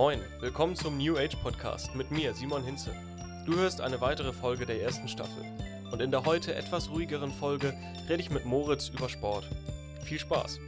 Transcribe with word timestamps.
Moin, 0.00 0.20
willkommen 0.38 0.76
zum 0.76 0.96
New 0.96 1.16
Age 1.16 1.34
Podcast 1.42 1.92
mit 1.96 2.12
mir, 2.12 2.32
Simon 2.32 2.62
Hinze. 2.62 2.94
Du 3.46 3.56
hörst 3.56 3.80
eine 3.80 4.00
weitere 4.00 4.32
Folge 4.32 4.64
der 4.64 4.80
ersten 4.80 5.08
Staffel. 5.08 5.42
Und 5.90 6.00
in 6.00 6.12
der 6.12 6.24
heute 6.24 6.54
etwas 6.54 6.88
ruhigeren 6.88 7.32
Folge 7.32 7.74
rede 8.08 8.22
ich 8.22 8.30
mit 8.30 8.44
Moritz 8.44 8.90
über 8.90 9.08
Sport. 9.08 9.50
Viel 10.04 10.20
Spaß! 10.20 10.60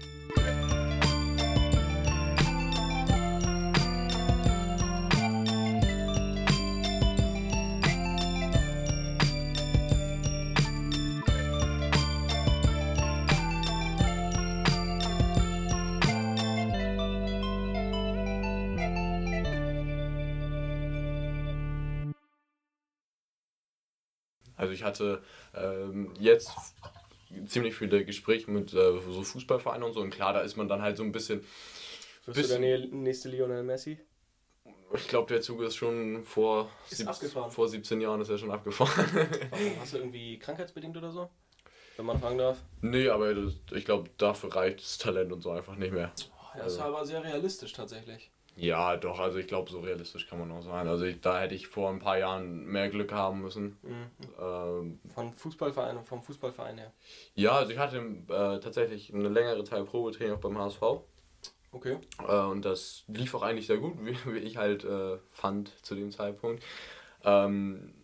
Also 24.61 24.75
ich 24.75 24.83
hatte 24.83 25.23
ähm, 25.55 26.13
jetzt 26.21 26.51
ziemlich 27.47 27.75
viele 27.75 28.05
Gespräche 28.05 28.51
mit 28.51 28.75
äh, 28.75 29.01
so 29.01 29.23
Fußballvereinen 29.23 29.85
und 29.85 29.95
so 29.95 30.01
und 30.01 30.11
klar, 30.11 30.35
da 30.35 30.41
ist 30.43 30.57
man 30.57 30.69
dann 30.69 30.83
halt 30.83 30.99
so 30.99 31.03
ein 31.03 31.13
bisschen. 31.13 31.43
Wirst 32.27 32.51
du 32.51 32.59
der 32.59 32.61
nä- 32.61 32.95
nächste 32.95 33.31
Lionel 33.31 33.63
Messi? 33.63 33.99
Ich 34.95 35.09
glaube, 35.09 35.33
der 35.33 35.41
Zug 35.41 35.63
ist 35.63 35.77
schon 35.77 36.25
vor, 36.25 36.71
Ist 36.91 36.99
sieb- 36.99 37.09
vor 37.49 37.69
17 37.69 38.03
Jahren 38.03 38.21
ist 38.21 38.29
er 38.29 38.37
schon 38.37 38.51
abgefahren. 38.51 39.07
Warum? 39.51 39.81
Hast 39.81 39.95
du 39.95 39.99
irgendwie 39.99 40.39
krankheitsbedingt 40.39 40.97
oder 40.97 41.11
so? 41.11 41.31
Wenn 41.97 42.05
man 42.05 42.21
fragen 42.21 42.37
darf. 42.37 42.59
nee, 42.83 43.09
aber 43.09 43.33
das, 43.35 43.55
ich 43.73 43.87
glaube, 43.87 44.11
dafür 44.19 44.55
reicht 44.55 44.81
das 44.81 44.99
Talent 44.99 45.33
und 45.33 45.41
so 45.41 45.53
einfach 45.53 45.77
nicht 45.77 45.93
mehr. 45.93 46.13
Oh, 46.31 46.59
das 46.59 46.75
ist 46.75 46.81
aber 46.81 47.07
sehr 47.07 47.25
realistisch 47.25 47.73
tatsächlich. 47.73 48.31
Ja, 48.61 48.99
doch, 48.99 49.19
also 49.19 49.39
ich 49.39 49.47
glaube, 49.47 49.71
so 49.71 49.81
realistisch 49.81 50.27
kann 50.29 50.39
man 50.39 50.53
auch 50.53 50.61
sein. 50.61 50.87
Also 50.87 51.07
ich, 51.07 51.23
da 51.23 51.41
hätte 51.41 51.55
ich 51.55 51.67
vor 51.67 51.89
ein 51.89 51.99
paar 51.99 52.19
Jahren 52.19 52.67
mehr 52.67 52.91
Glück 52.91 53.11
haben 53.11 53.41
müssen. 53.41 53.79
Mhm. 53.81 54.11
Ähm, 54.39 55.01
Von 55.15 55.33
Fußballverein 55.33 55.97
und 55.97 56.07
vom 56.07 56.23
Fußballverein 56.23 56.77
her. 56.77 56.93
ja, 57.35 57.53
also 57.53 57.73
ich 57.73 57.79
hatte 57.79 57.97
äh, 57.97 58.61
tatsächlich 58.61 59.15
eine 59.15 59.31
längere 59.31 59.65
Zeit 59.65 59.87
Probetraining 59.87 60.35
auch 60.35 60.41
beim 60.41 60.59
HSV. 60.59 60.83
Okay. 61.73 61.97
Äh, 62.29 62.37
und 62.37 62.67
das 62.67 63.05
lief 63.09 63.35
auch 63.35 63.43
eigentlich 63.43 63.67
sehr 63.67 63.79
gut, 63.79 63.95
wie, 64.05 64.15
wie 64.27 64.39
ich 64.41 64.59
halt 64.59 64.85
äh, 64.85 65.17
fand 65.31 65.71
zu 65.83 65.95
dem 65.95 66.11
Zeitpunkt. 66.13 66.63
Ähm, 67.25 67.95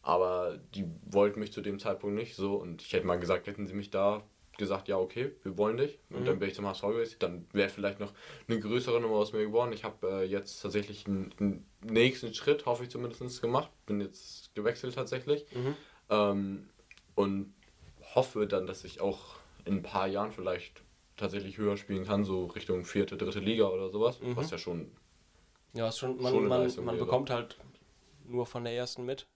aber 0.00 0.58
die 0.74 0.86
wollten 1.04 1.40
mich 1.40 1.52
zu 1.52 1.60
dem 1.60 1.78
Zeitpunkt 1.78 2.16
nicht 2.16 2.36
so 2.36 2.54
und 2.54 2.80
ich 2.80 2.94
hätte 2.94 3.06
mal 3.06 3.18
gesagt, 3.18 3.48
hätten 3.48 3.66
sie 3.66 3.74
mich 3.74 3.90
da 3.90 4.22
gesagt, 4.58 4.88
ja 4.88 4.96
okay, 4.98 5.32
wir 5.42 5.56
wollen 5.58 5.76
dich 5.76 5.98
und 6.10 6.20
Mhm. 6.20 6.24
dann 6.24 6.40
wäre 6.40 6.50
ich 6.50 6.56
zum 6.56 6.66
HSV 6.66 6.82
gewesen, 6.82 7.16
dann 7.18 7.46
wäre 7.52 7.68
vielleicht 7.68 8.00
noch 8.00 8.12
eine 8.48 8.60
größere 8.60 9.00
Nummer 9.00 9.16
aus 9.16 9.32
mir 9.32 9.44
geworden. 9.44 9.72
Ich 9.72 9.84
habe 9.84 10.06
äh, 10.08 10.24
jetzt 10.24 10.60
tatsächlich 10.60 11.06
einen, 11.06 11.66
nächsten 11.82 12.34
Schritt, 12.34 12.66
hoffe 12.66 12.84
ich 12.84 12.90
zumindest, 12.90 13.42
gemacht. 13.42 13.70
Bin 13.86 14.00
jetzt 14.00 14.54
gewechselt 14.54 14.94
tatsächlich 14.94 15.46
Mhm. 15.54 15.74
ähm, 16.10 16.68
und 17.14 17.54
hoffe 18.14 18.46
dann, 18.46 18.66
dass 18.66 18.84
ich 18.84 19.00
auch 19.00 19.36
in 19.64 19.78
ein 19.78 19.82
paar 19.82 20.06
Jahren 20.06 20.32
vielleicht 20.32 20.82
tatsächlich 21.16 21.58
höher 21.58 21.76
spielen 21.76 22.04
kann, 22.04 22.24
so 22.24 22.46
Richtung 22.46 22.84
vierte, 22.84 23.16
dritte 23.16 23.40
Liga 23.40 23.68
oder 23.68 23.90
sowas, 23.90 24.20
Mhm. 24.20 24.36
was 24.36 24.50
ja 24.50 24.58
schon, 24.58 24.90
Ja, 25.74 25.88
ist 25.88 25.98
schon, 25.98 26.20
man, 26.20 26.32
Schon 26.32 26.48
man, 26.48 26.84
man 26.84 26.98
bekommt 26.98 27.30
halt 27.30 27.58
nur 28.24 28.46
von 28.46 28.64
der 28.64 28.74
ersten 28.74 29.04
mit. 29.04 29.26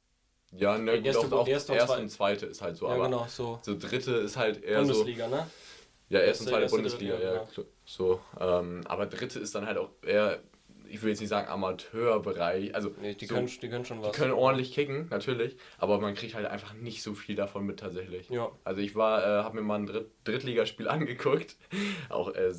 Ja, 0.53 0.77
ne, 0.79 1.01
Die 1.01 1.07
erste- 1.09 1.23
gut, 1.25 1.33
auch, 1.33 1.47
erste 1.49 1.75
erste, 1.75 1.99
und 2.01 2.09
zweite 2.09 2.47
ist 2.47 2.61
halt 2.63 2.77
so, 2.77 2.87
ja, 2.89 2.95
aber 2.95 3.05
genau, 3.05 3.27
so. 3.29 3.59
so 3.63 3.77
dritte 3.79 4.13
ist 4.13 4.37
halt 4.37 4.63
eher 4.63 4.79
Bundesliga, 4.81 5.29
ne? 5.29 5.47
so, 6.09 6.15
ja, 6.17 6.21
erste 6.21 6.45
und 6.45 6.49
zweite 6.51 6.63
Erste, 6.63 6.77
Bundesliga, 6.77 7.13
dritte, 7.15 7.27
ja, 7.27 7.35
ja, 7.35 7.45
klar, 7.47 7.67
so, 7.85 8.21
ähm, 8.41 8.81
aber 8.87 9.07
dritte 9.07 9.39
ist 9.39 9.55
dann 9.55 9.67
halt 9.67 9.79
auch 9.79 9.91
eher, 10.03 10.41
ich 10.89 11.01
will 11.03 11.11
jetzt 11.11 11.21
nicht 11.21 11.29
sagen 11.29 11.49
Amateurbereich, 11.49 12.75
also 12.75 12.91
Nee, 13.01 13.15
die, 13.15 13.27
so, 13.27 13.35
können, 13.35 13.47
die 13.47 13.69
können 13.69 13.85
schon 13.85 13.99
die 14.01 14.09
was. 14.09 14.17
können 14.17 14.33
ordentlich 14.33 14.73
kicken, 14.75 15.07
natürlich, 15.09 15.57
aber 15.79 16.01
man 16.01 16.15
kriegt 16.15 16.35
halt 16.35 16.47
einfach 16.47 16.73
nicht 16.75 17.03
so 17.03 17.15
viel 17.15 17.37
davon 17.37 17.65
mit 17.65 17.79
tatsächlich. 17.81 18.29
Ja. 18.29 18.51
Also 18.65 18.81
ich 18.81 18.97
war, 18.97 19.23
äh, 19.23 19.45
habe 19.45 19.57
mir 19.57 19.63
mal 19.63 19.77
ein 19.79 19.87
Dritt 19.87 20.11
Drittligaspiel 20.25 20.89
angeguckt. 20.89 21.57
Auch 22.09 22.35
äh, 22.35 22.53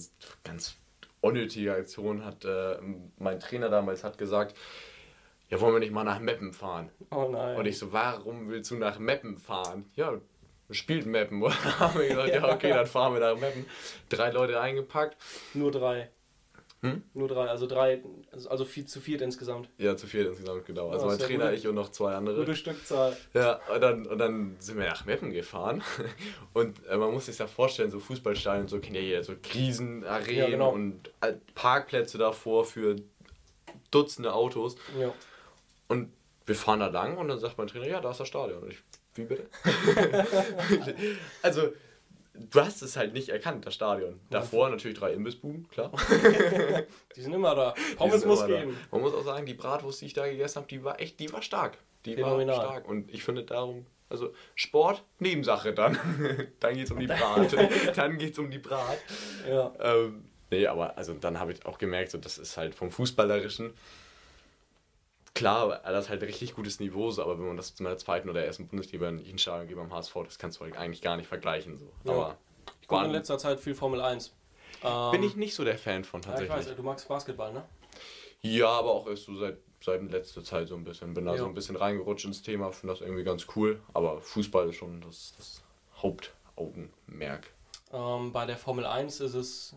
ganz 0.46 0.78
unnötige 1.20 1.74
Aktion 1.74 2.24
hat 2.26 2.46
äh, 2.46 2.78
mein 3.18 3.40
Trainer 3.42 3.68
damals 3.70 4.04
hat 4.06 4.18
gesagt, 4.18 4.56
ja 5.52 5.62
wollen 5.62 5.74
wir 5.76 5.80
nicht 5.80 5.92
mal 5.94 6.04
nach 6.04 6.20
Meppen 6.20 6.54
fahren? 6.54 6.90
Oh 7.12 7.30
nein. 7.32 7.56
Und 7.58 7.66
ich 7.68 7.78
so, 7.78 7.94
warum 7.94 8.50
willst 8.50 8.72
du 8.72 8.76
nach 8.76 8.98
Meppen 8.98 9.38
fahren? 9.38 9.86
Ja, 9.96 10.14
spielt 10.72 11.06
Meppen. 11.06 11.44
Und 11.44 11.80
haben 11.80 12.00
wir 12.00 12.08
gesagt, 12.08 12.34
ja 12.34 12.52
okay, 12.54 12.70
dann 12.70 12.88
fahren 12.88 13.14
wir 13.14 13.20
nach 13.20 13.40
Meppen. 13.40 13.66
Drei 14.10 14.32
Leute 14.32 14.60
eingepackt. 14.60 15.18
Nur 15.54 15.72
drei. 15.72 16.10
Hm? 16.84 17.04
Nur 17.14 17.28
drei, 17.28 17.46
also 17.48 17.68
drei, 17.68 18.02
also 18.50 18.66
viel 18.66 18.86
zu 18.88 19.00
viert 19.02 19.22
insgesamt. 19.22 19.70
Ja, 19.78 19.96
zu 19.96 20.08
viert 20.08 20.28
insgesamt, 20.30 20.66
genau. 20.66 20.90
Also 20.90 21.06
Oh, 21.06 21.10
mein 21.10 21.20
Trainer, 21.20 21.50
gut. 21.52 21.60
ich 21.60 21.68
und 21.68 21.76
noch 21.76 21.90
zwei 21.92 22.16
andere. 22.16 22.38
Gute 22.40 22.56
Stückzahl. 22.56 23.16
Ja, 23.36 23.60
und 23.72 23.82
dann, 23.82 24.08
und 24.08 24.18
dann 24.18 24.56
sind 24.58 24.80
wir 24.80 24.88
nach 24.88 25.06
Meppen 25.06 25.32
gefahren. 25.32 25.84
Und 26.54 26.84
äh, 26.88 26.98
man 26.98 27.12
muss 27.12 27.28
sich 27.28 27.38
ja 27.38 27.46
vorstellen, 27.46 27.92
so 27.92 28.00
Fußballstadien, 28.00 28.68
so 28.68 28.80
kennt 28.80 28.96
ja 28.96 29.02
jeder, 29.02 29.24
so 29.24 29.34
Riesenarenen 29.54 30.36
Ja, 30.36 30.50
genau. 30.50 30.72
und 30.72 31.12
äh, 31.22 31.34
Parkplätze 31.54 32.18
davor 32.18 32.66
für 32.66 32.96
Dutzende 33.92 34.34
Autos. 34.34 34.76
Ja. 35.00 35.14
Und 35.92 36.14
wir 36.46 36.56
fahren 36.56 36.80
da 36.80 36.88
lang 36.88 37.18
und 37.18 37.28
dann 37.28 37.38
sagt 37.38 37.58
mein 37.58 37.68
Trainer, 37.68 37.86
ja, 37.86 38.00
da 38.00 38.12
ist 38.12 38.22
das 38.22 38.28
Stadion. 38.30 38.64
Und 38.64 38.72
ich, 38.72 38.78
wie 39.14 39.26
bitte? 39.26 39.48
also, 41.42 41.74
du 42.34 42.62
hast 42.62 42.82
es 42.82 42.96
halt 42.96 43.14
nicht 43.14 43.28
erkannt, 43.28 43.66
das 43.66 43.74
Stadion. 43.74 44.22
Davor 44.30 44.70
natürlich 44.70 44.98
drei 44.98 45.12
Imbissbuden, 45.12 45.68
klar. 45.68 45.92
Die 47.18 47.22
sind 47.22 47.34
immer 47.34 47.56
da. 47.56 47.76
Pommes 47.98 48.24
muss 48.24 48.40
immer 48.40 48.48
da. 48.48 48.60
geben. 48.62 48.78
Man 48.90 49.02
muss 49.02 49.14
auch 49.14 49.26
sagen, 49.26 49.46
die 49.46 49.54
Bratwurst, 49.54 50.00
die 50.00 50.06
ich 50.06 50.14
da 50.14 50.26
gegessen 50.26 50.60
habe, 50.60 50.68
die 50.70 50.82
war 50.82 50.98
echt, 51.02 51.20
die 51.20 51.34
war 51.34 51.42
stark. 51.42 51.78
Die 52.06 52.16
Phänomenal. 52.16 52.56
war 52.56 52.64
stark. 52.64 52.88
Und 52.88 53.14
ich 53.14 53.26
finde 53.26 53.44
darum, 53.44 53.86
also 54.08 54.34
Sport, 54.56 55.04
Nebensache 55.20 55.74
dann. 55.74 56.00
dann 56.62 56.74
geht's 56.74 56.92
um 56.92 57.00
die 57.00 57.08
Brat. 57.08 57.54
dann 57.98 58.18
geht's 58.18 58.40
um 58.40 58.50
die 58.50 58.60
Brat. 58.60 58.98
Ja. 59.46 59.74
Ähm, 59.82 60.24
nee, 60.50 60.66
aber 60.68 60.98
also 60.98 61.14
dann 61.16 61.38
habe 61.38 61.52
ich 61.52 61.66
auch 61.66 61.78
gemerkt, 61.78 62.12
so, 62.12 62.18
das 62.18 62.38
ist 62.38 62.56
halt 62.56 62.76
vom 62.76 62.92
Fußballerischen. 62.92 63.74
Klar, 65.34 65.80
das 65.84 66.06
ist 66.06 66.10
halt 66.10 66.22
richtig 66.24 66.56
gutes 66.56 66.80
Niveau, 66.80 67.10
so, 67.12 67.24
aber 67.24 67.40
wenn 67.40 67.48
man 67.48 67.58
das 67.58 67.72
in 67.80 67.86
der 67.86 67.98
zweiten 67.98 68.30
oder 68.30 68.44
ersten 68.44 68.68
Bundesliga 68.68 69.08
in 69.08 69.20
ein 69.20 69.38
Stadion 69.38 69.68
geht 69.68 69.78
beim 69.78 69.92
HSV, 69.94 70.14
das 70.26 70.38
kannst 70.38 70.60
du 70.60 70.66
halt 70.66 70.76
eigentlich 70.78 71.02
gar 71.02 71.16
nicht 71.16 71.28
vergleichen. 71.28 71.78
So. 71.80 71.86
Ja. 72.04 72.12
Aber 72.14 72.38
Ich 72.82 72.88
gucke 72.88 73.06
in 73.06 73.12
letzter 73.12 73.38
Zeit 73.38 73.60
viel 73.60 73.74
Formel 73.76 74.02
1. 74.02 74.34
Ähm, 74.84 75.12
bin 75.12 75.24
ich 75.24 75.36
nicht 75.36 75.56
so 75.56 75.64
der 75.64 75.78
Fan 75.78 76.04
von 76.04 76.22
ja, 76.22 76.30
ich 76.30 76.32
tatsächlich. 76.48 76.68
weiß, 76.70 76.76
du 76.76 76.84
magst 76.84 77.08
Basketball, 77.08 77.54
ne? 77.54 77.64
Ja, 78.42 78.70
aber 78.70 78.92
auch 78.92 79.08
erst 79.08 79.26
so 79.26 79.38
seit, 79.38 79.58
seit 79.82 80.02
letzter 80.12 80.44
Zeit 80.44 80.68
so 80.68 80.76
ein 80.76 80.84
bisschen. 80.84 81.14
Bin 81.14 81.26
da 81.26 81.34
Ja. 81.34 81.38
so 81.40 81.46
ein 81.46 81.54
bisschen 81.54 81.76
reingerutscht 81.76 82.26
ins 82.26 82.42
Thema, 82.42 82.72
finde 82.72 82.94
das 82.94 83.02
irgendwie 83.02 83.24
ganz 83.24 83.46
cool. 83.56 83.80
Aber 83.94 84.20
Fußball 84.20 84.70
ist 84.70 84.76
schon 84.78 85.00
das, 85.02 85.34
das 85.38 85.64
Hauptaugenmerk. 86.02 87.52
Ähm, 87.94 88.32
bei 88.32 88.46
der 88.46 88.58
Formel 88.58 88.86
1 88.86 89.20
ist 89.22 89.34
es 89.34 89.76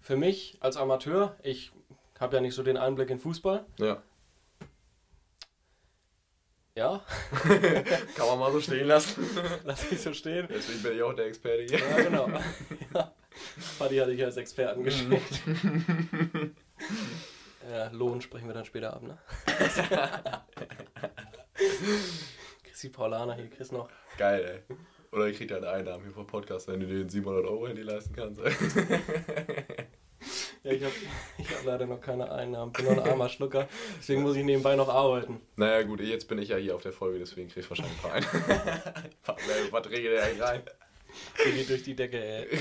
für 0.00 0.16
mich 0.16 0.56
als 0.60 0.76
Amateur, 0.76 1.36
ich 1.42 1.72
habe 2.18 2.36
ja 2.36 2.42
nicht 2.42 2.54
so 2.54 2.62
den 2.62 2.76
Einblick 2.76 3.10
in 3.10 3.18
Fußball. 3.18 3.64
Ja. 3.78 4.02
Ja, 6.76 7.00
Kann 8.16 8.26
man 8.26 8.38
mal 8.40 8.50
so 8.50 8.60
stehen 8.60 8.88
lassen. 8.88 9.24
lass 9.64 9.88
mich 9.88 10.00
so 10.00 10.12
stehen. 10.12 10.48
Deswegen 10.50 10.82
bin 10.82 10.96
ich 10.96 11.02
auch 11.04 11.12
der 11.12 11.26
Experte 11.26 11.62
hier. 11.62 11.78
Ja, 11.78 12.02
genau. 12.02 12.28
ja. 12.92 13.12
Paddy 13.78 13.96
hatte 13.98 14.12
ich 14.12 14.24
als 14.24 14.36
Experten 14.38 14.82
geschickt. 14.82 15.42
ja, 17.70 17.90
Lohn 17.92 18.20
sprechen 18.20 18.48
wir 18.48 18.54
dann 18.54 18.64
später 18.64 18.92
ab, 18.92 19.02
ne? 19.04 19.18
Chrissy 22.64 22.88
Paulaner 22.88 23.36
hier, 23.36 23.50
Chris 23.50 23.70
noch. 23.70 23.88
Geil, 24.18 24.64
ey. 24.68 24.76
Oder 25.12 25.28
ich 25.28 25.36
krieg 25.36 25.46
deine 25.46 25.68
Einnahmen 25.70 26.02
hier 26.02 26.12
vom 26.12 26.26
Podcast, 26.26 26.66
wenn 26.66 26.80
du 26.80 26.86
dir 26.88 26.98
den 26.98 27.08
700 27.08 27.44
Euro 27.44 27.68
Handy 27.68 27.82
leisten 27.82 28.16
kannst. 28.16 28.40
Ja, 30.64 30.72
ich 30.72 30.82
habe 30.82 30.92
hab 31.58 31.64
leider 31.64 31.86
noch 31.86 32.00
keine 32.00 32.30
Einnahmen, 32.32 32.72
bin 32.72 32.86
noch 32.86 32.92
ein 32.92 33.00
armer 33.10 33.28
Schlucker, 33.28 33.68
deswegen 33.98 34.22
muss 34.22 34.34
ich 34.36 34.44
nebenbei 34.44 34.74
noch 34.76 34.88
arbeiten. 34.88 35.40
naja, 35.56 35.82
gut, 35.82 36.00
jetzt 36.00 36.26
bin 36.26 36.38
ich 36.38 36.48
ja 36.48 36.56
hier 36.56 36.74
auf 36.74 36.82
der 36.82 36.92
Folge, 36.92 37.18
deswegen 37.18 37.48
krieg 37.48 37.62
ich 37.64 37.70
wahrscheinlich 37.70 37.94
ein 37.96 38.02
paar 38.02 38.12
Einnahmen. 38.14 38.44
Wer 39.46 39.56
Verträge 39.70 40.10
der 40.10 40.24
eigentlich 40.24 40.42
rein? 40.42 40.62
Die 41.46 41.52
geht 41.52 41.68
durch 41.68 41.82
die 41.82 41.94
Decke, 41.94 42.18
ey. 42.18 42.58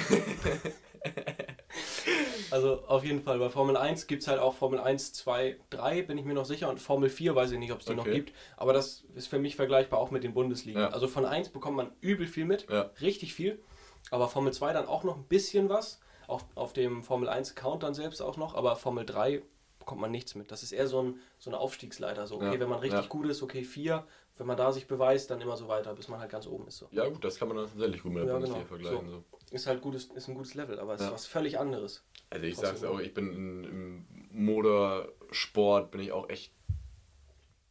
Also 2.51 2.83
auf 2.87 3.03
jeden 3.03 3.23
Fall, 3.23 3.39
bei 3.39 3.49
Formel 3.49 3.75
1 3.77 4.05
gibt 4.05 4.21
es 4.21 4.27
halt 4.27 4.39
auch 4.39 4.53
Formel 4.53 4.79
1, 4.79 5.13
2, 5.13 5.57
3, 5.71 6.03
bin 6.03 6.17
ich 6.19 6.25
mir 6.25 6.35
noch 6.35 6.45
sicher, 6.45 6.69
und 6.69 6.79
Formel 6.79 7.09
4 7.09 7.33
weiß 7.35 7.51
ich 7.51 7.57
nicht, 7.57 7.71
ob 7.71 7.79
es 7.79 7.85
die 7.85 7.95
noch 7.95 8.03
Okay. 8.05 8.15
gibt, 8.15 8.33
aber 8.57 8.73
das 8.73 9.05
ist 9.15 9.27
für 9.27 9.39
mich 9.39 9.55
vergleichbar 9.55 9.97
auch 9.99 10.11
mit 10.11 10.23
den 10.23 10.33
Bundesligen. 10.35 10.81
Ja. 10.81 10.89
Also 10.89 11.07
von 11.07 11.25
1 11.25 11.49
bekommt 11.49 11.77
man 11.77 11.91
übel 12.01 12.27
viel 12.27 12.45
mit, 12.45 12.69
Ja. 12.69 12.91
richtig 13.01 13.33
viel, 13.33 13.63
aber 14.11 14.27
Formel 14.27 14.53
2 14.53 14.71
dann 14.73 14.85
auch 14.87 15.03
noch 15.03 15.15
ein 15.17 15.23
bisschen 15.23 15.69
was, 15.69 15.99
auch 16.27 16.41
auf 16.55 16.73
dem 16.73 17.03
Formel 17.03 17.29
1 17.29 17.51
Account 17.51 17.83
dann 17.83 17.93
selbst 17.93 18.21
auch 18.21 18.37
noch, 18.37 18.55
aber 18.55 18.75
Formel 18.75 19.05
3 19.05 19.41
bekommt 19.79 20.01
man 20.01 20.11
nichts 20.11 20.35
mit. 20.35 20.51
Das 20.51 20.63
ist 20.63 20.71
eher 20.71 20.87
so, 20.87 21.01
ein, 21.01 21.19
so 21.39 21.49
eine 21.49 21.59
Aufstiegsleiter, 21.59 22.25
so 22.27 22.35
okay, 22.35 22.53
Ja. 22.53 22.59
wenn 22.59 22.69
man 22.69 22.79
richtig 22.79 23.01
Ja. 23.03 23.07
gut 23.09 23.25
ist, 23.27 23.43
okay 23.43 23.63
4, 23.63 24.05
wenn 24.37 24.47
man 24.47 24.57
da 24.57 24.71
sich 24.71 24.87
beweist, 24.87 25.29
dann 25.29 25.41
immer 25.41 25.57
so 25.57 25.67
weiter, 25.67 25.93
bis 25.93 26.07
man 26.07 26.19
halt 26.19 26.31
ganz 26.31 26.47
oben 26.47 26.67
ist. 26.67 26.77
So. 26.77 26.87
Ja, 26.91 27.07
gut, 27.09 27.23
das 27.23 27.37
kann 27.37 27.49
man 27.49 27.57
dann 27.57 27.67
tatsächlich 27.67 28.01
gut 28.01 28.13
mit 28.13 28.21
der 28.21 28.27
Ja, 28.27 28.33
Bundesliga 28.33 28.63
genau. 28.63 28.69
vergleichen. 28.69 29.09
So. 29.09 29.23
Ist 29.51 29.67
halt 29.67 29.81
gutes, 29.81 30.05
ist 30.05 30.27
ein 30.27 30.35
gutes 30.35 30.55
Level, 30.55 30.79
aber 30.79 30.95
es 30.95 31.01
ist 31.01 31.11
was 31.11 31.25
völlig 31.27 31.59
anderes. 31.59 32.03
Also 32.29 32.45
ich 32.45 32.55
Trotzdem 32.55 32.77
sag's 32.77 32.91
auch, 32.91 32.99
ich 32.99 33.13
bin 33.13 33.31
in, 33.33 33.63
im 33.65 34.05
Motor 34.31 35.09
Sport 35.31 35.91
bin 35.91 36.01
ich 36.01 36.11
auch 36.11 36.29
echt 36.29 36.51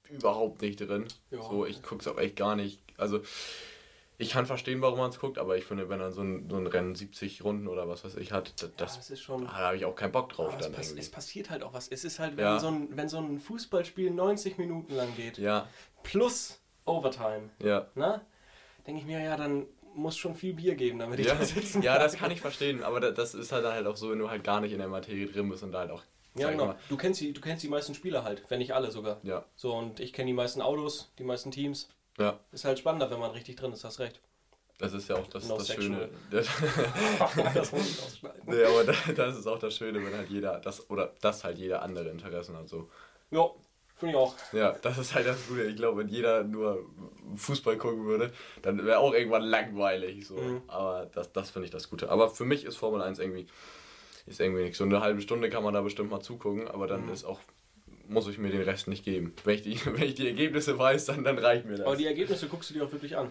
überhaupt 0.09 0.63
nicht 0.63 0.81
drin. 0.81 1.07
So, 1.31 1.65
ich 1.67 1.83
gucke 1.83 2.03
es 2.03 2.09
auch 2.09 2.19
echt 2.19 2.37
gar 2.37 2.55
nicht. 2.55 2.81
Also, 2.99 3.23
ich 4.23 4.31
kann 4.31 4.47
verstehen, 4.47 4.81
warum 4.81 4.99
man 4.99 5.11
es 5.11 5.19
guckt, 5.19 5.39
aber 5.39 5.57
ich 5.57 5.65
finde, 5.65 5.89
wenn 5.89 5.99
dann 5.99 6.13
so 6.13 6.23
ein, 6.23 6.49
so 6.49 6.57
ein 6.57 6.67
Rennen 6.67 6.95
70 6.95 7.45
Runden 7.45 7.69
oder 7.69 7.89
was 7.89 8.05
weiß 8.05 8.17
ich 8.17 8.33
hat, 8.33 8.53
das, 8.63 8.71
das 8.77 8.97
das 8.97 9.11
ist 9.11 9.21
schon. 9.23 9.45
da 9.45 9.53
habe 9.53 9.77
ich 9.77 9.85
auch 9.85 9.95
keinen 9.95 10.13
Bock 10.13 10.31
drauf 10.33 10.55
es, 10.57 10.65
dann 10.65 10.73
pass 10.73 10.93
es 10.93 11.11
passiert 11.11 11.51
halt 11.51 11.63
auch 11.63 11.73
was. 11.75 11.89
Es 11.89 12.05
ist 12.05 12.19
halt, 12.19 12.37
wenn, 12.37 12.45
Ja. 12.45 12.59
so 12.59 12.69
ein, 12.69 12.89
wenn 12.97 13.09
so 13.09 13.19
ein 13.19 13.39
Fußballspiel 13.41 14.11
90 14.11 14.59
Minuten 14.59 14.95
lang 14.95 15.15
geht, 15.17 15.39
Ja, 15.39 15.69
plus 16.03 16.61
Overtime, 16.85 17.51
ja. 17.63 17.87
ne? 17.95 18.21
Denke 18.87 19.01
ich 19.01 19.07
mir, 19.07 19.21
ja, 19.23 19.37
dann 19.37 19.67
muss 19.95 20.17
schon 20.17 20.35
viel 20.35 20.55
Bier 20.55 20.75
geben, 20.75 20.99
damit 20.99 21.21
ich 21.21 21.27
Ja, 21.27 21.35
da 21.35 21.45
sitzen 21.45 21.83
ja, 21.83 21.99
das 21.99 22.15
kann 22.17 22.31
ich 22.31 22.41
verstehen, 22.41 22.83
aber 22.83 22.99
da- 23.01 23.11
das 23.11 23.35
ist 23.35 23.53
halt, 23.53 23.65
halt 23.67 23.87
auch 23.87 23.97
so, 23.97 24.11
wenn 24.11 24.19
du 24.19 24.31
halt 24.31 24.43
gar 24.43 24.61
nicht 24.61 24.73
in 24.73 24.79
der 24.79 24.89
Materie 24.89 25.27
drin 25.27 25.49
bist 25.51 25.63
und 25.63 25.73
da 25.73 25.81
halt 25.81 25.91
auch. 25.91 26.03
Ja, 26.35 26.51
genau. 26.51 26.67
mal, 26.69 26.77
Du 26.89 26.97
kennst, 26.97 27.21
die, 27.21 27.33
du 27.35 27.41
kennst 27.43 27.63
die 27.63 27.69
meisten 27.69 27.95
Spieler 27.95 28.25
halt, 28.25 28.43
wenn 28.49 28.59
nicht 28.59 28.73
alle 28.75 28.91
sogar. 28.91 29.21
Ja, 29.23 29.45
So, 29.55 29.75
und 29.75 30.01
ich 30.01 30.13
kenne 30.15 30.29
die 30.29 30.33
meisten 30.33 30.63
Autos, 30.63 31.13
die 31.19 31.25
meisten 31.25 31.51
Teams. 31.51 31.91
Ja. 32.19 32.39
Ist 32.53 32.65
halt 32.65 32.79
spannender, 32.79 33.11
wenn 33.11 33.19
man 33.21 33.31
richtig 33.33 33.57
drin 33.57 33.73
ist, 33.73 33.85
hast 33.85 33.99
recht. 34.01 34.21
Das 34.79 34.93
ist 34.95 35.09
ja 35.09 35.17
auch 35.17 35.27
das, 35.29 35.49
No 35.49 35.59
das 35.59 35.67
sexual. 35.69 36.09
Schöne. 36.09 36.09
das 37.55 37.73
muss 37.73 37.89
ich 37.89 38.03
ausschneiden. 38.03 38.43
nee, 38.47 38.65
aber 38.65 38.85
da- 38.85 39.13
das 39.15 39.39
ist 39.39 39.47
auch 39.47 39.59
das 39.59 39.77
Schöne, 39.77 40.05
wenn 40.05 40.15
halt 40.15 40.29
jeder, 40.29 40.59
das 40.61 40.89
oder 40.91 41.13
das 41.21 41.45
halt 41.45 41.59
jeder 41.59 41.83
andere 41.83 42.09
Interessen 42.09 42.57
hat. 42.57 42.69
So. 42.69 42.89
Ja, 43.31 43.49
finde 43.97 44.15
ich 44.15 44.19
auch. 44.19 44.35
Ja, 44.53 44.73
das 44.73 44.99
ist 44.99 45.15
halt 45.15 45.27
das 45.27 45.47
Gute. 45.47 45.63
Ich 45.65 45.77
glaube, 45.77 46.01
wenn 46.01 46.09
jeder 46.09 46.43
nur 46.43 46.85
Fußball 47.37 47.77
gucken 47.77 48.07
würde, 48.07 48.33
dann 48.63 48.85
wäre 48.85 48.99
auch 48.99 49.13
irgendwann 49.15 49.43
langweilig. 49.45 50.27
So. 50.27 50.37
Mhm. 50.37 50.63
Aber 50.67 51.07
das, 51.15 51.33
das 51.33 51.51
finde 51.51 51.67
ich 51.67 51.71
das 51.73 51.89
Gute. 51.89 52.11
Aber 52.11 52.29
für 52.31 52.45
mich 52.45 52.65
ist 52.65 52.77
Formel 52.77 53.03
1 53.03 53.21
irgendwie, 53.21 53.47
ist 54.27 54.41
irgendwie 54.41 54.63
nichts. 54.63 54.79
So 54.79 54.85
eine 54.85 55.01
halbe 55.01 55.21
Stunde 55.21 55.49
kann 55.49 55.63
man 55.63 55.75
da 55.75 55.83
bestimmt 55.83 56.11
mal 56.11 56.21
zugucken, 56.21 56.67
aber 56.67 56.89
dann 56.89 57.07
Mhm. 57.07 57.13
ist 57.13 57.25
auch, 57.25 57.39
muss 58.13 58.29
ich 58.29 58.39
mir 58.39 58.51
den 58.51 58.63
Rest 58.63 58.89
nicht 58.89 59.05
geben. 59.05 59.33
Wenn 59.45 59.55
ich 59.57 59.63
die, 59.63 59.79
wenn 59.87 60.03
ich 60.03 60.15
die 60.15 60.27
Ergebnisse 60.29 60.79
weiß, 60.79 61.07
dann, 61.07 61.25
dann 61.25 61.39
reicht 61.39 61.65
mir 61.67 61.77
das. 61.77 61.87
Aber 61.87 61.97
die 61.97 62.07
Ergebnisse 62.07 62.47
guckst 62.49 62.71
du 62.71 62.75
dir 62.75 62.85
auch 62.85 62.93
wirklich 62.93 63.17
an. 63.17 63.31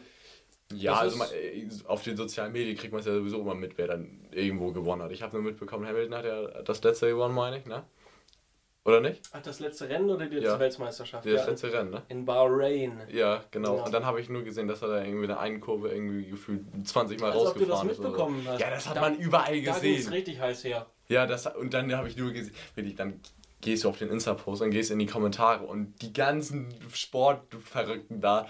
Ja, 0.74 0.92
Das 0.94 1.02
also 1.02 1.18
man, 1.18 1.28
äh, 1.34 1.68
auf 1.86 2.02
den 2.04 2.16
sozialen 2.16 2.54
Medien 2.54 2.78
kriegt 2.78 2.94
man 2.94 3.02
es 3.02 3.06
ja 3.06 3.14
sowieso 3.14 3.42
immer 3.42 3.56
mit, 3.56 3.78
wer 3.78 3.88
dann 3.88 4.22
irgendwo 4.32 4.72
gewonnen 4.72 5.02
hat. 5.04 5.12
Ich 5.12 5.22
habe 5.22 5.36
nur 5.36 5.44
mitbekommen, 5.44 5.86
Hamilton 5.86 6.16
hat 6.16 6.26
ja 6.26 6.62
das 6.62 6.82
letzte 6.84 7.10
gewonnen, 7.10 7.36
meine 7.36 7.58
ich, 7.58 7.66
ne? 7.66 7.84
Oder 8.84 9.00
nicht? 9.00 9.22
Ach, 9.32 9.42
das 9.44 9.60
letzte 9.60 9.88
Rennen 9.90 10.10
oder 10.10 10.26
die 10.26 10.36
letzte 10.38 10.54
Ja. 10.54 10.60
Weltmeisterschaft? 10.60 11.24
Das 11.26 11.34
Ja, 11.34 11.46
letzte 11.46 11.72
Rennen, 11.72 11.92
ne? 11.92 12.02
in 12.08 12.26
Bahrain. 12.26 13.00
Ja, 13.12 13.44
genau. 13.52 13.78
Ja. 13.78 13.84
Und 13.84 13.94
dann 13.94 14.06
habe 14.08 14.20
ich 14.22 14.28
nur 14.30 14.44
gesehen, 14.44 14.68
dass 14.68 14.82
er 14.82 14.88
da 14.88 15.04
irgendwie 15.04 15.24
in 15.26 15.28
der 15.28 15.40
einen 15.40 15.60
Kurve 15.60 15.90
irgendwie 15.90 16.26
gefühlt 16.32 16.62
20 16.88 17.20
Mal 17.20 17.32
Als 17.32 17.42
ob 17.46 17.54
du 17.60 17.66
das 17.66 17.70
rausgefahren 17.84 17.90
ist. 17.92 18.00
oder 18.00 18.08
so. 18.08 18.12
mitbekommen 18.12 18.44
hast. 18.48 18.60
Ja, 18.60 18.70
das 18.72 18.90
hat 18.90 18.96
Da- 18.98 19.02
man 19.02 19.20
überall 19.20 19.54
Da 19.54 19.54
ging 19.54 19.70
es 19.70 19.82
gesehen. 19.82 20.14
richtig 20.14 20.40
heiß 20.40 20.64
her. 20.64 20.88
Ja, 21.10 21.28
das 21.28 21.46
und 21.46 21.74
dann 21.76 21.94
habe 21.96 22.08
ich 22.08 22.18
nur 22.18 22.32
gesehen, 22.32 22.56
wirklich, 22.74 22.96
dann 22.96 23.20
gehst 23.62 23.84
du 23.84 23.90
auf 23.90 23.98
den 23.98 24.10
Insta-Post 24.10 24.62
und 24.62 24.72
gehst 24.72 24.92
in 24.92 25.00
die 25.00 25.06
Kommentare 25.06 25.64
und 25.64 26.02
die 26.02 26.14
ganzen 26.14 26.74
Sportverrückten 26.94 28.22
da, 28.22 28.48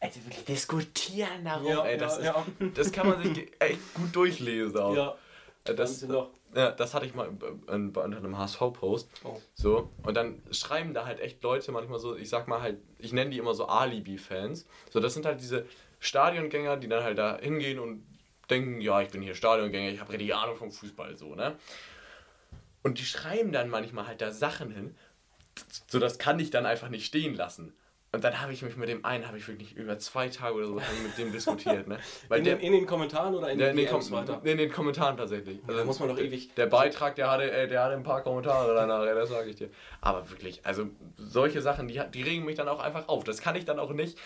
also 0.00 0.24
wirklich 0.24 0.44
diskutieren 0.44 1.44
darum, 1.44 1.66
Ja, 1.66 1.84
ey, 1.84 1.98
das, 1.98 2.22
ja, 2.22 2.44
ist, 2.58 2.78
das 2.78 2.92
kann 2.92 3.08
man 3.08 3.22
sich 3.22 3.50
echt 3.58 3.94
gut 3.94 4.14
durchlesen 4.14 4.78
auch. 4.78 4.94
Ja, 4.94 5.16
Äh, 5.64 5.74
das 5.74 6.06
ja, 6.54 6.70
das 6.70 6.94
hatte 6.94 7.04
ich 7.04 7.14
mal 7.14 7.28
unter 7.66 8.02
einem 8.02 8.38
HSV-Post. 8.38 9.10
Oh. 9.24 9.40
So, 9.54 9.90
und 10.04 10.16
dann 10.16 10.40
schreiben 10.52 10.94
da 10.94 11.04
halt 11.04 11.20
echt 11.20 11.42
Leute 11.42 11.70
manchmal 11.72 11.98
so, 11.98 12.16
ich 12.16 12.28
sag 12.30 12.48
mal 12.48 12.62
halt, 12.62 12.78
ich 12.98 13.12
nenne 13.12 13.30
die 13.30 13.38
immer 13.38 13.52
so 13.52 13.66
Alibi-Fans. 13.66 14.64
So, 14.90 15.00
das 15.00 15.12
sind 15.14 15.26
halt 15.26 15.40
diese 15.40 15.66
Stadiongänger, 16.00 16.76
die 16.76 16.88
dann 16.88 17.02
halt 17.04 17.18
da 17.18 17.38
hingehen 17.38 17.78
und 17.78 18.06
denken, 18.48 18.80
ja, 18.80 19.02
ich 19.02 19.08
bin 19.10 19.22
hier 19.22 19.34
Stadiongänger, 19.34 19.90
ich 19.90 20.00
habe 20.00 20.12
richtig 20.12 20.34
Ahnung 20.34 20.56
vom 20.56 20.70
Fußball, 20.70 21.16
so, 21.16 21.34
ne? 21.34 21.56
Und 22.86 23.00
die 23.00 23.04
schreiben 23.04 23.50
dann 23.50 23.68
manchmal 23.68 24.06
halt 24.06 24.20
da 24.20 24.30
Sachen 24.30 24.70
hin, 24.70 24.94
so 25.88 25.98
das 25.98 26.18
kann 26.18 26.38
ich 26.38 26.50
dann 26.50 26.66
einfach 26.66 26.88
nicht 26.88 27.04
stehen 27.04 27.34
lassen. 27.34 27.72
Und 28.12 28.22
dann 28.22 28.40
habe 28.40 28.52
ich 28.52 28.62
mich 28.62 28.76
mit 28.76 28.88
dem 28.88 29.04
einen, 29.04 29.26
habe 29.26 29.38
ich 29.38 29.48
wirklich 29.48 29.74
über 29.74 29.98
zwei 29.98 30.28
Tage 30.28 30.54
oder 30.54 30.68
so 30.68 30.74
mit 30.74 31.18
dem 31.18 31.32
diskutiert, 31.32 31.88
ne? 31.88 31.98
Weil 32.28 32.38
In, 32.38 32.44
der, 32.44 32.54
den, 32.54 32.66
in 32.66 32.72
den 32.74 32.86
Kommentaren 32.86 33.34
oder 33.34 33.50
in 33.50 33.58
der, 33.58 33.72
den 33.72 33.78
in, 33.80 33.86
den 33.86 34.10
weiter? 34.12 34.40
in 34.44 34.56
den 34.56 34.70
Kommentaren 34.70 35.16
tatsächlich. 35.16 35.58
Also 35.66 35.80
da 35.80 35.84
muss 35.84 35.98
man 35.98 36.10
doch 36.10 36.18
ewig. 36.20 36.54
Der 36.54 36.66
Beitrag, 36.66 37.16
der 37.16 37.28
hatte, 37.28 37.50
äh, 37.50 37.66
der 37.66 37.82
hatte 37.82 37.94
ein 37.94 38.04
paar 38.04 38.22
Kommentare 38.22 38.72
danach, 38.72 39.04
ja, 39.04 39.16
das 39.16 39.30
sage 39.30 39.50
ich 39.50 39.56
dir. 39.56 39.70
Aber 40.00 40.30
wirklich, 40.30 40.64
also 40.64 40.88
solche 41.16 41.62
Sachen, 41.62 41.88
die, 41.88 42.00
die 42.14 42.22
regen 42.22 42.44
mich 42.44 42.54
dann 42.54 42.68
auch 42.68 42.78
einfach 42.78 43.08
auf. 43.08 43.24
Das 43.24 43.40
kann 43.40 43.56
ich 43.56 43.64
dann 43.64 43.80
auch 43.80 43.92
nicht 43.92 44.16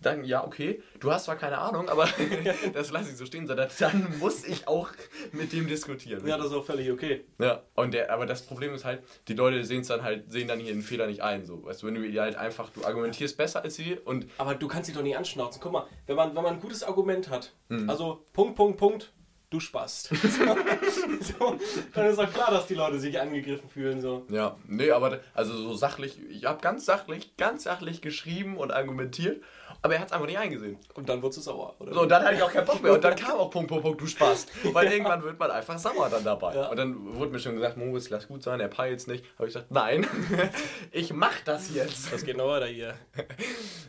sagen, 0.00 0.24
ja, 0.24 0.44
okay, 0.46 0.82
du 1.00 1.10
hast 1.12 1.24
zwar 1.24 1.36
keine 1.36 1.58
Ahnung, 1.58 1.88
aber 1.88 2.08
das 2.72 2.90
lasse 2.90 3.10
ich 3.10 3.16
so 3.16 3.26
stehen, 3.26 3.46
sondern 3.46 3.68
dann 3.78 4.18
muss 4.18 4.44
ich 4.44 4.68
auch 4.68 4.90
mit 5.32 5.52
dem 5.52 5.66
diskutieren. 5.66 6.26
Ja, 6.26 6.36
das 6.36 6.46
ist 6.46 6.52
auch 6.52 6.64
völlig 6.64 6.90
okay. 6.90 7.24
Ja, 7.40 7.62
und 7.74 7.92
der, 7.94 8.12
aber 8.12 8.26
das 8.26 8.42
Problem 8.42 8.74
ist 8.74 8.84
halt, 8.84 9.02
die 9.28 9.34
Leute 9.34 9.64
sehen 9.64 9.80
es 9.80 9.88
dann 9.88 10.02
halt, 10.02 10.30
sehen 10.30 10.48
dann 10.48 10.60
hier 10.60 10.72
den 10.72 10.82
Fehler 10.82 11.06
nicht 11.06 11.22
ein. 11.22 11.44
So. 11.46 11.64
Weißt 11.64 11.82
du, 11.82 11.86
wenn 11.88 11.94
du 11.94 12.02
ihr 12.04 12.22
halt 12.22 12.36
einfach, 12.36 12.70
du 12.70 12.84
argumentierst 12.84 13.36
besser 13.36 13.62
als 13.62 13.74
sie 13.74 13.94
und 14.04 14.26
Aber 14.38 14.54
du 14.54 14.68
kannst 14.68 14.88
dich 14.88 14.96
doch 14.96 15.02
nicht 15.02 15.16
anschnauzen. 15.16 15.60
Guck 15.60 15.72
mal, 15.72 15.86
wenn 16.06 16.16
man, 16.16 16.34
wenn 16.34 16.42
man 16.42 16.54
ein 16.54 16.60
gutes 16.60 16.82
Argument 16.82 17.28
hat, 17.30 17.52
Mhm. 17.68 17.90
also 17.90 18.24
Punkt, 18.32 18.56
Punkt, 18.56 18.78
Punkt, 18.78 19.12
du 19.50 19.60
spast. 19.60 20.08
so, 21.20 21.58
dann 21.94 22.06
ist 22.06 22.18
doch 22.18 22.32
klar, 22.32 22.50
dass 22.50 22.66
die 22.66 22.74
Leute 22.74 22.98
sich 22.98 23.20
angegriffen 23.20 23.68
fühlen. 23.68 24.00
So. 24.00 24.26
Ja, 24.30 24.56
nee, 24.66 24.90
aber 24.90 25.20
also 25.34 25.54
so 25.54 25.74
sachlich, 25.74 26.18
ich 26.30 26.44
habe 26.44 26.60
ganz 26.60 26.84
sachlich, 26.84 27.36
ganz 27.36 27.64
sachlich 27.64 28.00
geschrieben 28.00 28.56
und 28.56 28.72
argumentiert, 28.72 29.42
aber 29.80 29.94
er 29.94 30.00
hat 30.00 30.08
es 30.08 30.12
einfach 30.12 30.26
nicht 30.26 30.38
eingesehen. 30.38 30.76
Und 30.94 31.08
dann 31.08 31.22
wurdest 31.22 31.38
du 31.38 31.42
sauer, 31.42 31.74
oder? 31.78 31.94
So, 31.94 32.02
und 32.02 32.08
dann 32.08 32.24
hatte 32.24 32.34
ich 32.34 32.42
auch 32.42 32.52
keinen 32.52 32.66
Bock 32.66 32.82
mehr. 32.82 32.92
Und 32.92 33.04
dann 33.04 33.14
kam 33.16 33.38
auch 33.38 33.50
Punkt, 33.50 33.68
Punkt, 33.68 33.84
Punkt, 33.84 34.00
du 34.00 34.06
Spaß. 34.06 34.46
Weil 34.72 34.90
irgendwann 34.90 35.22
wird 35.22 35.38
man 35.38 35.50
einfach 35.50 35.78
sauer 35.78 36.08
dann 36.10 36.24
dabei. 36.24 36.54
Ja. 36.54 36.68
Und 36.68 36.76
dann 36.76 37.14
wurde 37.14 37.30
mir 37.30 37.38
schon 37.38 37.54
gesagt, 37.54 37.76
Moritz, 37.76 38.10
lass 38.10 38.26
gut 38.26 38.42
sein, 38.42 38.58
er 38.58 38.68
peilt's 38.68 39.06
nicht. 39.06 39.24
Habe 39.38 39.46
ich 39.48 39.54
gesagt, 39.54 39.70
nein, 39.70 40.06
ich 40.90 41.12
mach 41.12 41.40
das 41.44 41.72
jetzt. 41.74 42.12
Das 42.12 42.24
geht 42.24 42.36
noch 42.36 42.48
weiter 42.48 42.66
hier. 42.66 42.94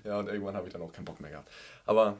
Ja, 0.05 0.17
und 0.17 0.29
irgendwann 0.29 0.55
habe 0.55 0.65
ich 0.65 0.71
dann 0.71 0.81
auch 0.81 0.93
keinen 0.93 1.03
Bock 1.03 1.19
mehr 1.19 1.29
gehabt. 1.29 1.49
Aber 1.85 2.15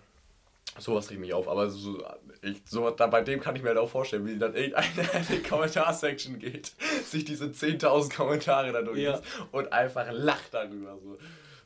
sowas 0.77 1.09
regt 1.09 1.21
mich 1.21 1.33
auf. 1.33 1.47
Aber 1.47 1.69
so, 1.69 2.03
ich, 2.41 2.61
so, 2.65 2.89
da, 2.89 3.07
bei 3.07 3.21
dem 3.21 3.39
kann 3.39 3.55
ich 3.55 3.63
mir 3.63 3.69
halt 3.69 3.77
auch 3.77 3.89
vorstellen, 3.89 4.25
wie 4.25 4.37
dann 4.37 4.53
irgendeine 4.53 4.87
in 5.13 5.27
die 5.31 5.41
Kommentarsection 5.41 6.39
geht, 6.39 6.73
sich 7.05 7.23
diese 7.23 7.45
10.000 7.45 8.15
Kommentare 8.15 8.71
da 8.73 8.81
durchliest 8.81 9.23
und 9.51 9.71
einfach 9.71 10.07
lacht 10.11 10.53
darüber. 10.53 10.97
So. 11.01 11.17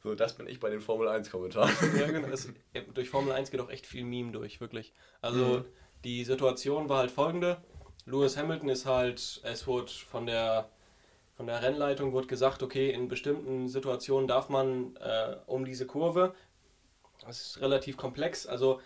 So, 0.03 0.15
das 0.15 0.33
bin 0.35 0.47
ich 0.47 0.59
bei 0.59 0.69
den 0.69 0.81
Formel 0.81 1.07
1 1.07 1.31
Kommentaren. 1.31 1.71
Ja, 1.97 2.11
genau. 2.11 2.27
Es, 2.27 2.51
durch 2.93 3.09
Formel 3.09 3.31
1 3.31 3.51
geht 3.51 3.61
auch 3.61 3.69
echt 3.69 3.85
viel 3.85 4.03
Meme 4.03 4.31
durch, 4.31 4.59
wirklich. 4.59 4.93
Also 5.21 5.59
Mhm. 5.59 5.65
die 6.03 6.23
Situation 6.25 6.89
war 6.89 6.99
halt 6.99 7.11
folgende. 7.11 7.63
Lewis 8.05 8.35
Hamilton 8.35 8.67
ist 8.69 8.85
halt, 8.85 9.41
es 9.43 9.65
wurde 9.65 9.89
von 9.89 10.25
der, 10.25 10.69
von 11.37 11.47
der 11.47 11.63
Rennleitung 11.63 12.11
wurde 12.11 12.27
gesagt, 12.27 12.61
okay, 12.61 12.91
in 12.91 13.07
bestimmten 13.07 13.69
Situationen 13.69 14.27
darf 14.27 14.49
man 14.49 14.97
äh, 14.97 15.37
um 15.47 15.63
diese 15.63 15.87
Kurve, 15.87 16.33
das 17.25 17.39
ist 17.39 17.61
relativ 17.61 17.95
komplex, 17.95 18.45
also 18.45 18.81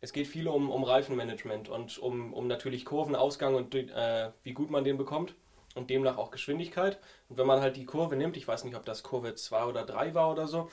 es 0.00 0.14
geht 0.14 0.26
viel 0.26 0.48
um, 0.48 0.70
um 0.70 0.82
Reifenmanagement 0.82 1.68
und 1.68 1.98
um, 1.98 2.32
um 2.32 2.46
natürlich 2.46 2.86
Kurvenausgang 2.86 3.54
und 3.54 3.74
äh, 3.74 4.30
wie 4.44 4.54
gut 4.54 4.70
man 4.70 4.82
den 4.82 4.96
bekommt 4.96 5.34
und 5.74 5.90
demnach 5.90 6.16
auch 6.16 6.30
Geschwindigkeit. 6.30 6.98
Und 7.28 7.38
wenn 7.38 7.46
man 7.46 7.60
halt 7.60 7.76
die 7.76 7.84
Kurve 7.86 8.16
nimmt, 8.16 8.36
ich 8.36 8.46
weiß 8.48 8.64
nicht, 8.64 8.76
ob 8.76 8.84
das 8.84 9.02
Kurve 9.02 9.34
2 9.34 9.64
oder 9.64 9.84
3 9.84 10.14
war 10.14 10.30
oder 10.30 10.48
so, 10.48 10.70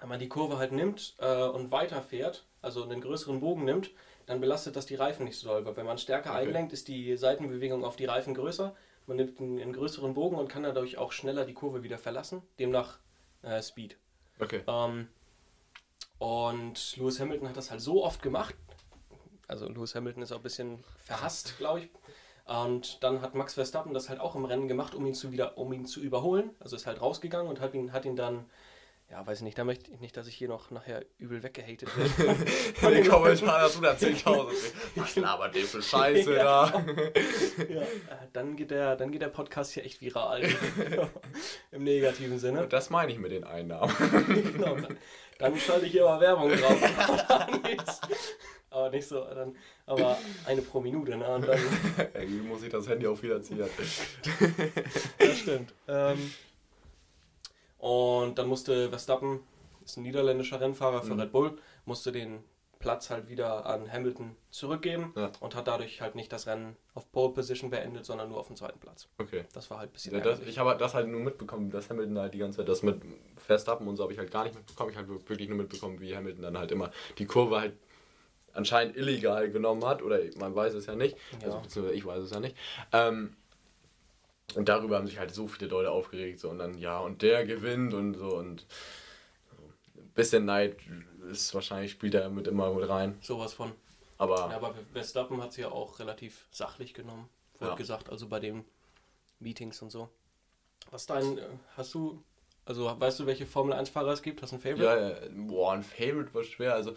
wenn 0.00 0.08
man 0.08 0.18
die 0.18 0.28
Kurve 0.28 0.58
halt 0.58 0.72
nimmt 0.72 1.14
äh, 1.18 1.42
und 1.44 1.70
weiterfährt, 1.70 2.46
also 2.62 2.84
einen 2.84 3.00
größeren 3.00 3.40
Bogen 3.40 3.64
nimmt, 3.64 3.90
dann 4.26 4.40
belastet 4.40 4.76
das 4.76 4.86
die 4.86 4.94
Reifen 4.94 5.24
nicht 5.24 5.38
so 5.38 5.48
doll. 5.48 5.64
Weil 5.64 5.76
wenn 5.76 5.86
man 5.86 5.98
stärker 5.98 6.30
Okay. 6.30 6.40
einlenkt, 6.46 6.72
ist 6.72 6.88
die 6.88 7.16
Seitenbewegung 7.16 7.84
auf 7.84 7.96
die 7.96 8.04
Reifen 8.04 8.34
größer. 8.34 8.74
Man 9.06 9.16
nimmt 9.16 9.40
einen, 9.40 9.60
einen 9.60 9.72
größeren 9.72 10.14
Bogen 10.14 10.36
und 10.36 10.48
kann 10.48 10.62
dadurch 10.62 10.98
auch 10.98 11.12
schneller 11.12 11.44
die 11.44 11.54
Kurve 11.54 11.82
wieder 11.82 11.98
verlassen. 11.98 12.42
Demnach 12.58 12.98
äh, 13.42 13.60
Speed. 13.62 13.96
Okay. 14.38 14.62
Ähm, 14.66 15.08
und 16.18 16.96
Lewis 16.96 17.18
Hamilton 17.18 17.48
hat 17.48 17.56
das 17.56 17.70
halt 17.70 17.80
so 17.80 18.04
oft 18.04 18.22
gemacht. 18.22 18.54
Also 19.48 19.66
Lewis 19.68 19.94
Hamilton 19.94 20.22
ist 20.22 20.32
auch 20.32 20.36
ein 20.36 20.42
bisschen 20.42 20.84
verhasst, 21.04 21.56
glaube 21.58 21.80
ich. 21.80 21.88
Und 22.50 23.04
dann 23.04 23.22
hat 23.22 23.36
Max 23.36 23.54
Verstappen 23.54 23.94
das 23.94 24.08
halt 24.08 24.18
auch 24.18 24.34
im 24.34 24.44
Rennen 24.44 24.66
gemacht, 24.66 24.96
um 24.96 25.06
ihn 25.06 25.14
zu 25.14 25.30
wieder, 25.30 25.56
um 25.56 25.72
ihn 25.72 25.86
zu 25.86 26.00
überholen. 26.00 26.50
Also 26.58 26.74
ist 26.74 26.84
halt 26.86 27.00
rausgegangen 27.00 27.48
und 27.48 27.60
hat 27.60 27.74
ihn, 27.74 27.92
hat 27.92 28.04
ihn 28.04 28.16
dann, 28.16 28.44
ja, 29.10 29.26
weiß 29.26 29.38
ich 29.38 29.44
nicht, 29.44 29.58
da 29.58 29.64
möchte 29.64 29.90
ich 29.90 30.00
nicht, 30.00 30.16
dass 30.16 30.28
ich 30.28 30.36
hier 30.36 30.48
noch 30.48 30.70
nachher 30.70 31.04
übel 31.18 31.42
weggehatet 31.42 31.88
werde. 32.18 32.96
In 32.96 33.02
den 33.02 33.10
Kommentaren 33.10 33.62
hast 33.62 33.76
du 33.76 33.80
da 33.80 33.92
10.000. 33.92 34.46
Was 34.94 35.16
labert 35.16 35.54
der 35.54 35.64
für 35.64 35.82
Scheiße 35.82 36.34
da? 36.34 36.84
ja, 37.68 37.82
äh, 37.82 37.86
dann 38.32 38.54
geht 38.54 38.70
der, 38.70 38.94
dann 38.94 39.10
geht 39.10 39.22
der 39.22 39.28
Podcast 39.28 39.72
hier 39.72 39.84
echt 39.84 40.00
viral. 40.00 40.48
Im 41.72 41.82
negativen 41.82 42.38
Sinne. 42.38 42.62
Und 42.62 42.72
das 42.72 42.90
meine 42.90 43.10
ich 43.12 43.18
mit 43.18 43.32
den 43.32 43.42
Einnahmen. 43.42 43.92
genau, 44.28 44.76
dann, 44.76 44.96
dann 45.38 45.56
schalte 45.56 45.86
ich 45.86 45.92
hier 45.92 46.04
mal 46.04 46.20
Werbung 46.20 46.50
drauf. 46.50 46.78
Aber 48.70 48.90
nicht 48.90 49.08
so, 49.08 49.24
dann, 49.24 49.56
aber 49.86 50.16
eine 50.46 50.62
pro 50.62 50.80
Minute, 50.80 51.16
ne? 51.16 51.26
Und 51.26 51.48
dann, 51.48 51.58
Irgendwie 52.14 52.46
muss 52.46 52.62
ich 52.62 52.70
das 52.70 52.88
Handy 52.88 53.08
auch 53.08 53.20
wieder 53.20 53.42
ziehen. 53.42 53.58
das 53.58 55.38
stimmt. 55.38 55.74
Ähm, 55.88 56.32
und 57.80 58.38
dann 58.38 58.46
musste 58.48 58.88
Verstappen, 58.90 59.40
ist 59.84 59.96
ein 59.96 60.02
niederländischer 60.02 60.60
Rennfahrer 60.60 61.02
für 61.02 61.14
Mhm. 61.14 61.20
Red 61.20 61.32
Bull, 61.32 61.58
musste 61.84 62.12
den 62.12 62.44
Platz 62.78 63.10
halt 63.10 63.28
wieder 63.28 63.66
an 63.66 63.92
Hamilton 63.92 64.36
zurückgeben 64.50 65.12
Ja. 65.14 65.30
und 65.40 65.54
hat 65.54 65.68
dadurch 65.68 66.00
halt 66.00 66.14
nicht 66.14 66.32
das 66.32 66.46
Rennen 66.46 66.76
auf 66.94 67.10
Pole 67.12 67.34
Position 67.34 67.68
beendet, 67.68 68.06
sondern 68.06 68.30
nur 68.30 68.38
auf 68.40 68.46
dem 68.46 68.56
zweiten 68.56 68.78
Platz. 68.78 69.06
Okay. 69.18 69.44
Das 69.52 69.70
war 69.70 69.78
halt 69.80 69.90
ein 69.90 69.92
bisschen 69.92 70.14
Ja, 70.14 70.20
das, 70.20 70.40
ich 70.40 70.58
habe 70.58 70.74
das 70.78 70.94
halt 70.94 71.06
nur 71.08 71.20
mitbekommen, 71.20 71.70
dass 71.70 71.90
Hamilton 71.90 72.18
halt 72.18 72.32
die 72.32 72.38
ganze 72.38 72.58
Zeit 72.58 72.68
das 72.68 72.82
mit 72.82 73.02
Verstappen 73.36 73.86
und 73.86 73.96
so 73.96 74.02
habe 74.04 74.12
ich 74.14 74.18
halt 74.18 74.30
gar 74.30 74.44
nicht 74.44 74.54
mitbekommen. 74.54 74.90
Ich 74.90 74.96
habe 74.96 75.08
wirklich 75.28 75.48
nur 75.50 75.58
mitbekommen, 75.58 76.00
wie 76.00 76.16
Hamilton 76.16 76.42
dann 76.42 76.56
halt 76.58 76.72
immer 76.72 76.90
die 77.18 77.26
Kurve 77.26 77.60
halt 77.60 77.74
anscheinend 78.54 78.96
illegal 78.96 79.50
genommen 79.50 79.84
hat 79.84 80.02
oder 80.02 80.18
man 80.38 80.54
weiß 80.54 80.72
es 80.74 80.86
ja 80.86 80.94
nicht. 80.96 81.16
Also 81.44 81.58
Ja. 81.58 81.62
beziehungsweise 81.62 81.94
ich 81.96 82.04
weiß 82.06 82.22
es 82.24 82.30
ja 82.30 82.40
nicht. 82.40 82.56
Ähm, 82.92 83.36
und 84.56 84.68
darüber 84.68 84.96
haben 84.96 85.06
sich 85.06 85.18
halt 85.18 85.34
so 85.34 85.48
viele 85.48 85.70
Leute 85.70 85.90
aufgeregt 85.90 86.40
so 86.40 86.50
und 86.50 86.58
dann 86.58 86.78
ja 86.78 86.98
und 86.98 87.22
der 87.22 87.44
gewinnt 87.46 87.94
und 87.94 88.14
so 88.14 88.36
und 88.36 88.66
ein 89.96 90.08
bisschen 90.14 90.44
Neid 90.44 90.76
ist 91.30 91.54
wahrscheinlich 91.54 91.92
spielt 91.92 92.14
er 92.14 92.28
mit 92.30 92.46
immer 92.46 92.72
mit 92.74 92.88
rein. 92.88 93.18
Sowas 93.22 93.52
von. 93.52 93.72
Aber 94.18 94.48
Ja, 94.50 94.56
aber 94.56 94.74
Verstappen 94.92 95.40
hat 95.42 95.52
sie 95.52 95.62
ja 95.62 95.70
auch 95.70 95.98
relativ 95.98 96.46
sachlich 96.50 96.92
genommen, 96.94 97.28
wurde 97.58 97.72
Ja. 97.72 97.76
gesagt, 97.76 98.10
also 98.10 98.26
bei 98.28 98.40
den 98.40 98.64
Meetings 99.38 99.80
und 99.82 99.90
so. 99.90 100.08
Was 100.90 101.06
dein, 101.06 101.38
äh, 101.38 101.42
hast 101.76 101.94
du, 101.94 102.22
also 102.64 102.94
weißt 102.98 103.20
du, 103.20 103.26
welche 103.26 103.46
Formel 103.46 103.74
1-Fahrer 103.74 104.12
es 104.12 104.22
gibt? 104.22 104.42
Hast 104.42 104.50
du 104.50 104.56
ein 104.56 104.60
Favorite? 104.60 104.82
Ja, 104.84 105.08
ja, 105.10 105.16
boah, 105.46 105.72
ein 105.72 105.82
Favorite 105.82 106.34
war 106.34 106.44
schwer. 106.44 106.74
Also, 106.74 106.94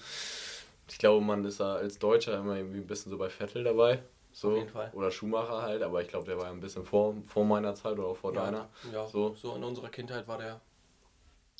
ich 0.89 0.98
glaube, 0.98 1.24
man 1.24 1.45
ist 1.45 1.60
da 1.60 1.75
als 1.75 2.00
Deutscher 2.00 2.38
immer 2.39 2.57
irgendwie 2.57 2.79
ein 2.79 2.88
bisschen 2.88 3.12
so 3.12 3.17
bei 3.17 3.29
Vettel 3.29 3.63
dabei. 3.63 4.03
So. 4.34 4.50
Auf 4.52 4.58
jeden 4.58 4.70
Fall. 4.70 4.92
Oder 4.94 5.12
Schumacher 5.12 5.62
halt, 5.62 5.84
aber 5.84 6.02
ich 6.02 6.08
glaube, 6.08 6.25
der 6.25 6.38
war 6.38 6.46
ja 6.46 6.52
ein 6.52 6.60
bisschen 6.60 6.84
vor, 6.86 7.16
vor 7.25 7.46
meiner 7.46 7.75
Zeit 7.75 7.94
oder 7.94 8.08
auch 8.08 8.18
vor 8.18 8.34
ja, 8.34 8.44
deiner. 8.46 8.70
ja 8.92 9.06
so. 9.06 9.34
So. 9.36 9.56
in 9.56 9.63
unserer 9.63 9.90
Kindheit 9.90 10.28
war 10.28 10.40
der 10.40 10.60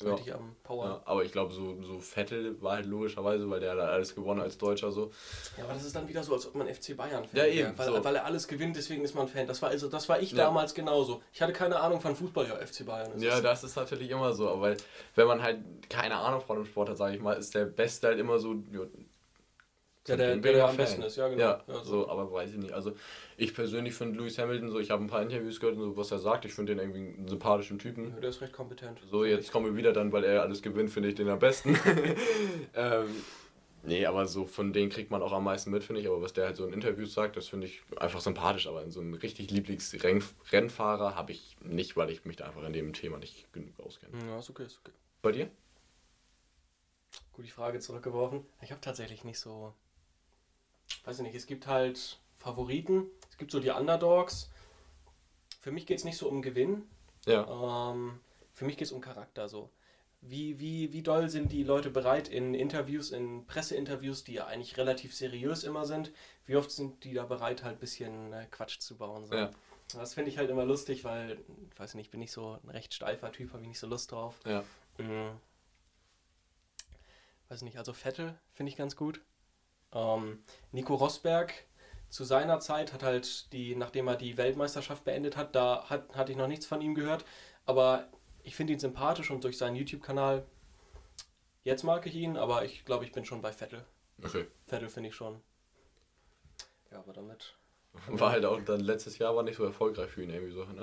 Ja. 0.02 0.10
richtig 0.10 0.34
am 0.34 0.56
Power. 0.64 0.84
Ja, 0.86 1.02
aber 1.04 1.24
ich 1.24 1.30
glaube, 1.30 1.54
so, 1.54 1.80
so 1.82 2.00
Vettel 2.00 2.60
war 2.60 2.72
halt 2.76 2.86
logischerweise, 2.86 3.48
weil 3.48 3.60
der 3.60 3.72
hat 3.72 3.78
alles 3.78 4.12
gewonnen 4.12 4.40
als 4.40 4.58
Deutscher 4.58 4.90
so. 4.90 5.12
Ja, 5.56 5.64
aber 5.64 5.74
das 5.74 5.84
ist 5.84 5.94
dann 5.94 6.08
wieder 6.08 6.24
so, 6.24 6.34
als 6.34 6.48
ob 6.48 6.56
man 6.56 6.66
FC 6.66 6.96
Bayern 6.96 7.24
Fan 7.24 7.38
Ja, 7.38 7.44
wäre, 7.44 7.50
eben, 7.68 7.78
Weil, 7.78 7.86
so. 7.86 8.04
weil 8.04 8.16
er 8.16 8.24
alles 8.24 8.48
gewinnt, 8.48 8.74
deswegen 8.74 9.04
ist 9.04 9.14
man 9.14 9.28
Fan. 9.28 9.46
Das 9.46 9.62
war 9.62 9.68
also, 9.70 9.88
das 9.88 10.08
war 10.08 10.20
ich 10.20 10.32
Ja. 10.32 10.38
damals 10.38 10.74
genauso. 10.74 11.22
Ich 11.32 11.40
hatte 11.40 11.52
keine 11.52 11.78
Ahnung 11.78 12.00
von 12.00 12.16
Fußball, 12.16 12.48
ja, 12.48 12.56
FC 12.56 12.84
Bayern. 12.84 13.12
ist 13.12 13.22
Ja, 13.22 13.40
das 13.40 13.62
ist 13.62 13.76
natürlich 13.76 14.10
immer 14.10 14.32
so, 14.32 14.48
aber 14.48 14.60
weil, 14.62 14.76
wenn 15.14 15.28
man 15.28 15.40
halt 15.40 15.60
keine 15.88 16.16
Ahnung 16.16 16.40
von 16.40 16.56
dem 16.56 16.66
Sport 16.66 16.88
hat, 16.88 16.96
sage 16.96 17.14
ich 17.14 17.22
mal, 17.22 17.34
ist 17.34 17.54
der 17.54 17.66
Beste 17.66 18.08
halt 18.08 18.18
immer 18.18 18.40
so. 18.40 18.56
Ja, 20.06 20.16
der, 20.16 20.26
der, 20.26 20.36
der, 20.36 20.52
der 20.52 20.68
am 20.68 20.76
besten 20.76 21.02
ist, 21.02 21.16
ja 21.16 21.28
genau. 21.28 21.40
Ja, 21.40 21.64
Ja, 21.66 21.84
so, 21.84 22.08
aber 22.08 22.30
weiß 22.30 22.50
ich 22.50 22.58
nicht. 22.58 22.72
Also 22.72 22.92
ich 23.38 23.54
persönlich 23.54 23.94
finde 23.94 24.18
Lewis 24.18 24.38
Hamilton 24.38 24.70
so, 24.70 24.78
ich 24.78 24.90
habe 24.90 25.02
ein 25.02 25.06
paar 25.06 25.22
Interviews 25.22 25.60
gehört 25.60 25.78
und 25.78 25.82
so, 25.82 25.96
was 25.96 26.10
er 26.10 26.18
sagt. 26.18 26.44
Ich 26.44 26.52
finde 26.52 26.74
den 26.74 26.78
irgendwie 26.78 27.16
einen 27.18 27.28
sympathischen 27.28 27.78
Typen. 27.78 28.10
Ja, 28.10 28.20
der 28.20 28.30
ist 28.30 28.42
recht 28.42 28.52
kompetent. 28.52 29.00
So, 29.10 29.24
jetzt 29.24 29.50
kommen 29.50 29.66
wir 29.66 29.76
wieder 29.76 29.94
dann, 29.94 30.12
weil 30.12 30.24
er 30.24 30.42
alles 30.42 30.60
gewinnt, 30.60 30.90
finde 30.90 31.08
ich 31.08 31.14
den 31.14 31.28
am 31.30 31.38
besten. 31.38 31.74
ähm, 32.74 33.06
nee, 33.82 34.04
aber 34.04 34.26
so 34.26 34.44
von 34.44 34.74
denen 34.74 34.90
kriegt 34.90 35.10
man 35.10 35.22
auch 35.22 35.32
am 35.32 35.44
meisten 35.44 35.70
mit, 35.70 35.82
finde 35.84 36.02
ich. 36.02 36.06
Aber 36.06 36.20
was 36.20 36.34
der 36.34 36.46
halt 36.46 36.56
so 36.56 36.66
in 36.66 36.74
Interviews 36.74 37.14
sagt, 37.14 37.38
das 37.38 37.48
finde 37.48 37.66
ich 37.66 37.80
einfach 37.96 38.20
sympathisch. 38.20 38.66
Aber 38.66 38.82
in 38.82 38.90
so 38.90 39.00
einem 39.00 39.14
richtig 39.14 39.50
Lieblingsrennfahrer 39.50 41.14
habe 41.14 41.32
ich 41.32 41.56
nicht, 41.62 41.96
weil 41.96 42.10
ich 42.10 42.26
mich 42.26 42.36
da 42.36 42.44
einfach 42.44 42.64
in 42.64 42.74
dem 42.74 42.92
Thema 42.92 43.16
nicht 43.16 43.50
genug 43.54 43.80
auskenne. 43.80 44.12
Ja, 44.26 44.38
ist 44.38 44.50
okay, 44.50 44.64
ist 44.64 44.80
okay. 44.84 44.92
Bei 45.22 45.32
dir? 45.32 45.48
Gut, 47.32 47.46
die 47.46 47.50
Frage 47.50 47.80
zurückgeworfen. 47.80 48.44
Ich 48.60 48.70
habe 48.70 48.80
tatsächlich 48.82 49.24
nicht 49.24 49.38
so. 49.40 49.72
Weiß 51.04 51.18
ich 51.18 51.22
nicht, 51.22 51.34
es 51.34 51.46
gibt 51.46 51.66
halt 51.66 52.18
Favoriten, 52.38 53.06
es 53.30 53.36
gibt 53.38 53.50
so 53.50 53.60
die 53.60 53.70
Underdogs. 53.70 54.50
Für 55.60 55.72
mich 55.72 55.86
geht 55.86 55.98
es 55.98 56.04
nicht 56.04 56.18
so 56.18 56.28
um 56.28 56.42
Gewinn. 56.42 56.82
Ja. 57.26 57.90
Ähm, 57.92 58.20
für 58.52 58.64
mich 58.64 58.76
geht 58.76 58.86
es 58.86 58.92
um 58.92 59.00
Charakter 59.00 59.48
so. 59.48 59.70
Wie, 60.20 60.58
wie, 60.58 60.92
wie 60.92 61.02
doll 61.02 61.28
sind 61.28 61.52
die 61.52 61.64
Leute 61.64 61.90
bereit 61.90 62.28
in 62.28 62.54
Interviews, 62.54 63.10
in 63.10 63.46
Presseinterviews, 63.46 64.24
die 64.24 64.34
ja 64.34 64.46
eigentlich 64.46 64.78
relativ 64.78 65.14
seriös 65.14 65.64
immer 65.64 65.84
sind, 65.84 66.12
wie 66.46 66.56
oft 66.56 66.70
sind 66.70 67.04
die 67.04 67.12
da 67.12 67.24
bereit, 67.24 67.62
halt 67.62 67.76
ein 67.76 67.80
bisschen 67.80 68.32
äh, 68.32 68.46
Quatsch 68.50 68.78
zu 68.78 68.96
bauen? 68.96 69.26
So. 69.26 69.34
Ja. 69.34 69.50
Das 69.92 70.14
finde 70.14 70.30
ich 70.30 70.38
halt 70.38 70.48
immer 70.48 70.64
lustig, 70.64 71.04
weil, 71.04 71.38
ich 71.70 71.78
weiß 71.78 71.94
nicht, 71.94 72.10
bin 72.10 72.22
ich 72.22 72.32
so 72.32 72.58
ein 72.62 72.70
recht 72.70 72.94
steifer 72.94 73.32
Typ, 73.32 73.52
habe 73.52 73.62
ich 73.62 73.68
nicht 73.68 73.78
so 73.78 73.86
Lust 73.86 74.12
drauf. 74.12 74.40
Ja. 74.46 74.64
Mhm. 74.98 75.30
Weiß 77.48 77.62
nicht, 77.62 77.76
also 77.76 77.92
Vettel 77.92 78.34
finde 78.54 78.70
ich 78.70 78.76
ganz 78.76 78.96
gut. 78.96 79.20
Ähm, 79.94 80.42
Nico 80.72 80.94
Rosberg 80.94 81.54
zu 82.10 82.24
seiner 82.24 82.60
Zeit 82.60 82.92
hat 82.92 83.02
halt 83.02 83.52
die, 83.52 83.74
nachdem 83.74 84.08
er 84.08 84.16
die 84.16 84.36
Weltmeisterschaft 84.36 85.04
beendet 85.04 85.36
hat, 85.36 85.54
da 85.54 85.88
hat, 85.88 86.14
hatte 86.14 86.32
ich 86.32 86.38
noch 86.38 86.48
nichts 86.48 86.66
von 86.66 86.80
ihm 86.80 86.94
gehört. 86.94 87.24
Aber 87.66 88.08
ich 88.42 88.54
finde 88.54 88.72
ihn 88.72 88.78
sympathisch 88.78 89.30
und 89.30 89.42
durch 89.42 89.58
seinen 89.58 89.76
YouTube-Kanal, 89.76 90.46
jetzt 91.62 91.82
mag 91.82 92.06
ich 92.06 92.14
ihn, 92.14 92.36
aber 92.36 92.64
ich 92.64 92.84
glaube, 92.84 93.04
ich 93.04 93.12
bin 93.12 93.24
schon 93.24 93.40
bei 93.40 93.52
Vettel. 93.52 93.84
Okay. 94.22 94.46
Vettel 94.66 94.88
finde 94.88 95.08
ich 95.08 95.14
schon. 95.14 95.40
Ja, 96.90 96.98
aber 96.98 97.12
damit. 97.12 97.56
War 98.08 98.32
halt 98.32 98.44
auch 98.44 98.60
dann 98.62 98.80
letztes 98.80 99.18
Jahr 99.18 99.34
war 99.34 99.42
nicht 99.42 99.56
so 99.56 99.64
erfolgreich 99.64 100.10
für 100.10 100.22
ihn 100.22 100.30
irgendwie 100.30 100.52
so, 100.52 100.64
ne? 100.64 100.82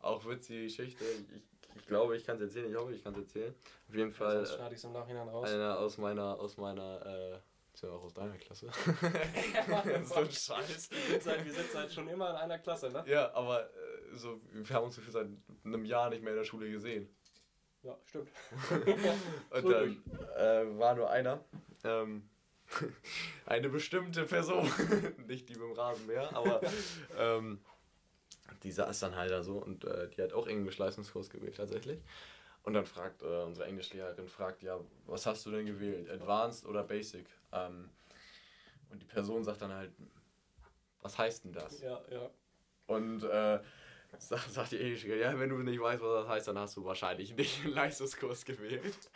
Auch 0.00 0.26
witzige 0.26 0.64
Geschichte. 0.64 1.04
Ich, 1.04 1.42
ich 1.76 1.86
glaube, 1.86 2.16
ich 2.16 2.24
kann 2.24 2.36
es 2.36 2.42
erzählen. 2.42 2.70
Ich 2.70 2.76
hoffe, 2.76 2.92
ich 2.92 3.04
kann 3.04 3.14
es 3.14 3.20
erzählen. 3.20 3.54
Auf 3.88 3.94
jeden 3.94 4.12
Fall 4.12 4.44
Sonst 4.44 4.56
schneide 4.56 4.74
ich 4.74 4.78
es 4.78 4.84
im 4.84 4.92
Nachhinein 4.92 5.28
raus. 5.28 5.48
einer 5.48 5.78
aus 5.78 5.98
meiner, 5.98 6.40
aus 6.40 6.56
meiner, 6.56 7.06
äh, 7.06 7.38
beziehungsweise 7.72 7.92
auch 7.92 8.04
aus 8.04 8.14
deiner 8.14 8.36
Klasse. 8.36 8.66
so 10.04 10.14
ein 10.14 10.30
Scheiß. 10.30 10.90
Wir 10.90 10.98
sind, 10.98 11.22
seit, 11.22 11.44
wir 11.44 11.52
sind 11.52 11.70
seit 11.70 11.92
schon 11.92 12.08
immer 12.08 12.30
in 12.30 12.36
einer 12.36 12.58
Klasse, 12.58 12.90
ne? 12.90 13.04
Ja, 13.06 13.32
aber 13.34 13.64
äh, 13.64 14.16
so, 14.16 14.40
wir 14.52 14.76
haben 14.76 14.84
uns 14.84 14.98
für 14.98 15.10
seit 15.10 15.28
einem 15.64 15.84
Jahr 15.84 16.10
nicht 16.10 16.22
mehr 16.22 16.32
in 16.32 16.38
der 16.38 16.44
Schule 16.44 16.70
gesehen. 16.70 17.08
Ja, 17.82 17.98
stimmt. 18.04 18.30
Und 19.50 19.62
So 19.62 19.70
dann 19.70 20.02
äh, 20.36 20.78
war 20.78 20.94
nur 20.94 21.10
einer. 21.10 21.44
Ähm, 21.84 22.28
eine 23.44 23.68
bestimmte 23.68 24.24
Person. 24.24 24.70
Nicht 25.26 25.48
die 25.48 25.54
mit 25.54 25.62
dem 25.62 25.72
Rasenmäher, 25.72 26.34
aber 26.34 26.60
ähm, 27.18 27.60
die 28.62 28.70
saß 28.70 29.00
dann 29.00 29.16
halt 29.16 29.30
da 29.30 29.42
so 29.42 29.58
und 29.58 29.84
äh, 29.84 30.08
die 30.08 30.22
hat 30.22 30.32
auch 30.32 30.46
Englisch-Leistungskurs 30.46 31.28
gewählt 31.28 31.56
tatsächlich. 31.56 32.00
Und 32.62 32.74
dann 32.74 32.86
fragt 32.86 33.22
äh, 33.22 33.42
unsere 33.42 33.66
Englischlehrerin, 33.66 34.28
fragt, 34.28 34.62
ja, 34.62 34.78
was 35.06 35.26
hast 35.26 35.44
du 35.44 35.50
denn 35.50 35.66
gewählt? 35.66 36.08
Advanced 36.08 36.64
oder 36.64 36.84
Basic? 36.84 37.26
Ähm, 37.52 37.90
und 38.90 39.02
die 39.02 39.06
Person 39.06 39.44
sagt 39.44 39.62
dann 39.62 39.72
halt, 39.72 39.92
was 41.00 41.18
heißt 41.18 41.44
denn 41.44 41.52
das? 41.52 41.80
Ja, 41.80 42.00
ja. 42.10 42.30
Und 42.86 43.24
äh, 43.24 43.60
sagt, 44.18 44.50
sagt 44.50 44.72
die 44.72 44.80
Englische, 44.80 45.14
ja, 45.16 45.38
wenn 45.38 45.50
du 45.50 45.58
nicht 45.58 45.80
weißt, 45.80 46.02
was 46.02 46.24
das 46.24 46.28
heißt, 46.28 46.48
dann 46.48 46.58
hast 46.58 46.76
du 46.76 46.84
wahrscheinlich 46.84 47.36
nicht 47.36 47.64
einen 47.64 47.74
Leistungskurs 47.74 48.44
gewählt. 48.44 49.10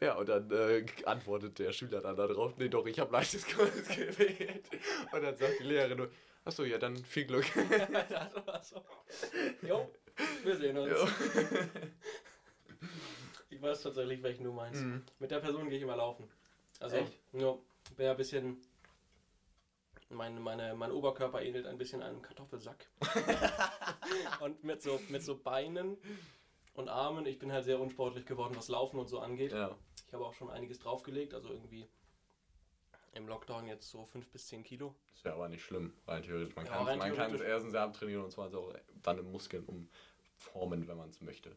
Ja, 0.00 0.14
und 0.14 0.28
dann 0.28 0.50
äh, 0.50 0.84
antwortet 1.04 1.58
der 1.58 1.72
Schüler 1.72 2.00
dann 2.00 2.16
darauf, 2.16 2.56
nee, 2.58 2.68
doch, 2.68 2.86
ich 2.86 2.98
habe 2.98 3.12
Leistungskurs 3.12 3.88
gewählt. 3.96 4.68
Und 5.12 5.22
dann 5.22 5.36
sagt 5.36 5.60
die 5.60 5.64
Lehrerin 5.64 5.98
nur, 5.98 6.10
achso, 6.44 6.64
ja, 6.64 6.78
dann 6.78 6.96
viel 6.96 7.24
Glück. 7.24 7.46
jo, 9.62 9.90
wir 10.44 10.56
sehen 10.56 10.76
uns. 10.76 10.92
Jo. 10.92 11.08
Ich 13.48 13.62
weiß 13.62 13.82
tatsächlich, 13.82 14.22
welchen 14.22 14.44
du 14.44 14.52
meinst. 14.52 14.82
Mhm. 14.82 15.02
Mit 15.18 15.30
der 15.30 15.40
Person 15.40 15.68
gehe 15.68 15.78
ich 15.78 15.82
immer 15.82 15.96
laufen. 15.96 16.28
Also, 16.80 16.96
Echt? 16.96 17.12
ja, 17.32 17.56
wäre 17.96 18.12
ein 18.12 18.16
bisschen. 18.16 18.62
Mein, 20.08 20.40
meine, 20.40 20.74
mein 20.76 20.92
Oberkörper 20.92 21.42
ähnelt 21.42 21.66
ein 21.66 21.78
bisschen 21.78 22.00
einem 22.00 22.22
Kartoffelsack. 22.22 22.88
und 24.40 24.62
mit 24.62 24.80
so, 24.80 25.00
mit 25.08 25.24
so 25.24 25.36
Beinen 25.36 25.96
und 26.74 26.88
Armen. 26.88 27.26
Ich 27.26 27.40
bin 27.40 27.50
halt 27.52 27.64
sehr 27.64 27.80
unsportlich 27.80 28.24
geworden, 28.24 28.54
was 28.56 28.68
Laufen 28.68 29.00
und 29.00 29.08
so 29.08 29.18
angeht. 29.18 29.50
Ja. 29.50 29.76
Ich 30.06 30.14
habe 30.14 30.24
auch 30.24 30.34
schon 30.34 30.48
einiges 30.48 30.78
draufgelegt, 30.78 31.34
also 31.34 31.48
irgendwie 31.48 31.88
im 33.14 33.26
Lockdown 33.26 33.66
jetzt 33.66 33.90
so 33.90 34.04
5 34.04 34.30
bis 34.30 34.46
10 34.46 34.62
Kilo. 34.62 34.94
Das 35.14 35.24
wäre 35.24 35.34
aber 35.34 35.48
nicht 35.48 35.64
schlimm, 35.64 35.92
rein 36.06 36.22
theoretisch. 36.22 36.54
Man 36.54 36.66
Ja, 36.66 37.10
kann 37.14 37.34
es 37.34 37.40
erstens 37.40 37.72
sehr 37.72 37.82
abtrainieren 37.82 38.24
und 38.24 38.30
zweitens 38.30 38.54
auch 38.54 38.72
dann 39.02 39.18
im 39.18 39.32
Muskeln 39.32 39.64
umformen, 39.64 40.86
wenn 40.86 40.96
man 40.96 41.08
es 41.08 41.20
möchte. 41.20 41.56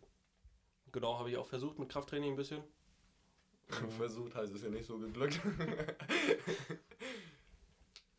Genau, 0.92 1.20
habe 1.20 1.30
ich 1.30 1.38
auch 1.38 1.46
versucht 1.46 1.78
mit 1.78 1.90
Krafttraining 1.90 2.34
ein 2.34 2.38
bisschen. 2.38 2.64
Versucht 3.98 4.36
heißt 4.36 4.54
es 4.54 4.64
ja 4.64 4.70
nicht 4.70 4.88
so 4.88 4.98
geglückt. 4.98 5.40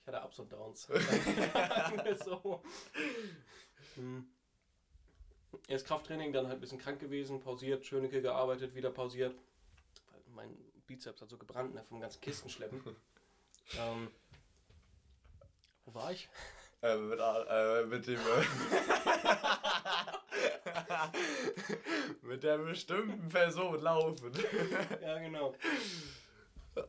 Ich 0.00 0.06
hatte 0.06 0.24
Ups 0.24 0.38
und 0.38 0.52
Downs. 0.52 0.86
so. 2.24 2.62
Hm. 3.96 4.26
Erst 5.66 5.86
Krafttraining, 5.86 6.32
dann 6.32 6.46
halt 6.46 6.58
ein 6.58 6.60
bisschen 6.60 6.78
krank 6.78 7.00
gewesen, 7.00 7.40
pausiert, 7.40 7.84
Schönecke 7.84 8.22
gearbeitet, 8.22 8.74
wieder 8.74 8.90
pausiert. 8.90 9.34
Mein 10.34 10.56
Bizeps 10.86 11.20
hat 11.20 11.28
so 11.28 11.36
gebrannt, 11.38 11.74
ne, 11.74 11.84
vom 11.84 12.00
ganzen 12.00 12.20
Kisten 12.20 12.48
schleppen. 12.48 12.82
ähm, 13.78 14.10
wo 15.84 15.94
war 15.94 16.12
ich? 16.12 16.28
Äh, 16.82 16.96
mit, 16.96 17.18
äh, 17.20 17.84
mit 17.86 18.06
dem. 18.06 18.20
Äh, 18.20 18.44
mit 22.22 22.42
der 22.42 22.58
bestimmten 22.58 23.28
Person 23.28 23.80
laufen. 23.80 24.32
Ja, 25.02 25.18
genau. 25.18 25.54